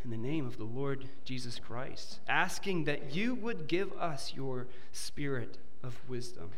in 0.02 0.10
the 0.10 0.16
name 0.16 0.48
of 0.48 0.58
the 0.58 0.64
Lord 0.64 1.04
Jesus 1.24 1.60
Christ, 1.60 2.18
asking 2.28 2.86
that 2.86 3.14
you 3.14 3.36
would 3.36 3.68
give 3.68 3.92
us 3.92 4.32
your 4.34 4.66
spirit 4.90 5.58
of 5.84 5.96
wisdom 6.08 6.50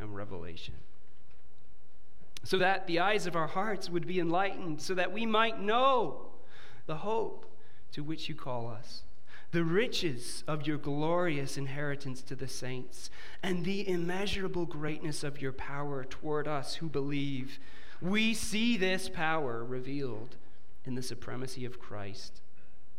and 0.00 0.12
revelation. 0.12 0.74
So 2.42 2.58
that 2.58 2.88
the 2.88 2.98
eyes 2.98 3.28
of 3.28 3.36
our 3.36 3.46
hearts 3.46 3.88
would 3.88 4.08
be 4.08 4.18
enlightened, 4.18 4.82
so 4.82 4.94
that 4.94 5.12
we 5.12 5.24
might 5.24 5.60
know 5.60 6.32
the 6.86 6.96
hope 6.96 7.46
to 7.92 8.02
which 8.02 8.28
you 8.28 8.34
call 8.34 8.66
us, 8.66 9.04
the 9.50 9.64
riches 9.64 10.44
of 10.46 10.66
your 10.66 10.76
glorious 10.76 11.56
inheritance 11.56 12.22
to 12.22 12.36
the 12.36 12.48
saints, 12.48 13.10
and 13.42 13.64
the 13.64 13.88
immeasurable 13.88 14.66
greatness 14.66 15.24
of 15.24 15.40
your 15.40 15.52
power 15.52 16.04
toward 16.04 16.46
us 16.46 16.76
who 16.76 16.88
believe. 16.88 17.58
We 18.02 18.34
see 18.34 18.76
this 18.76 19.08
power 19.08 19.64
revealed 19.64 20.36
in 20.84 20.94
the 20.94 21.02
supremacy 21.02 21.64
of 21.64 21.80
Christ 21.80 22.40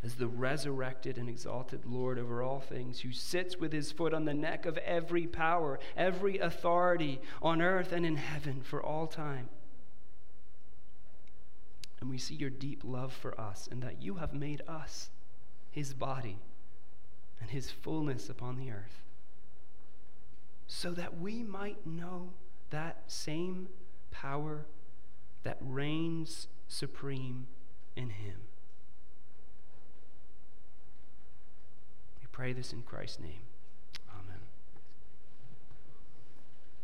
as 0.04 0.16
the 0.16 0.28
resurrected 0.28 1.18
and 1.18 1.28
exalted 1.28 1.86
Lord 1.86 2.18
over 2.18 2.42
all 2.42 2.62
things, 2.62 3.02
who 3.02 3.12
sits 3.12 3.58
with 3.58 3.74
his 3.74 3.92
foot 3.92 4.14
on 4.14 4.26
the 4.26 4.34
neck 4.34 4.66
of 4.66 4.78
every 4.78 5.28
power, 5.28 5.78
every 5.98 6.38
authority 6.38 7.20
on 7.42 7.62
earth 7.62 7.92
and 7.92 8.06
in 8.06 8.16
heaven 8.16 8.62
for 8.62 8.82
all 8.82 9.08
time. 9.08 9.50
And 12.00 12.10
we 12.10 12.18
see 12.18 12.36
your 12.36 12.50
deep 12.50 12.84
love 12.86 13.12
for 13.12 13.40
us, 13.40 13.68
and 13.70 13.84
that 13.84 14.02
you 14.02 14.16
have 14.16 14.34
made 14.34 14.62
us 14.68 15.10
his 15.72 15.94
body 15.94 16.40
and 17.42 17.50
his 17.50 17.72
fullness 17.72 18.30
upon 18.30 18.58
the 18.58 18.72
earth, 18.72 19.04
so 20.68 20.92
that 20.92 21.20
we 21.20 21.44
might 21.44 21.86
know 21.86 22.30
that 22.70 23.04
same 23.08 23.68
power 24.12 24.66
that 25.44 25.58
reigns 25.62 26.48
supreme 26.68 27.48
in 27.96 28.10
him. 28.10 28.36
We 32.22 32.28
pray 32.32 32.54
this 32.54 32.74
in 32.74 32.84
Christ's 32.84 33.20
name. 33.20 33.49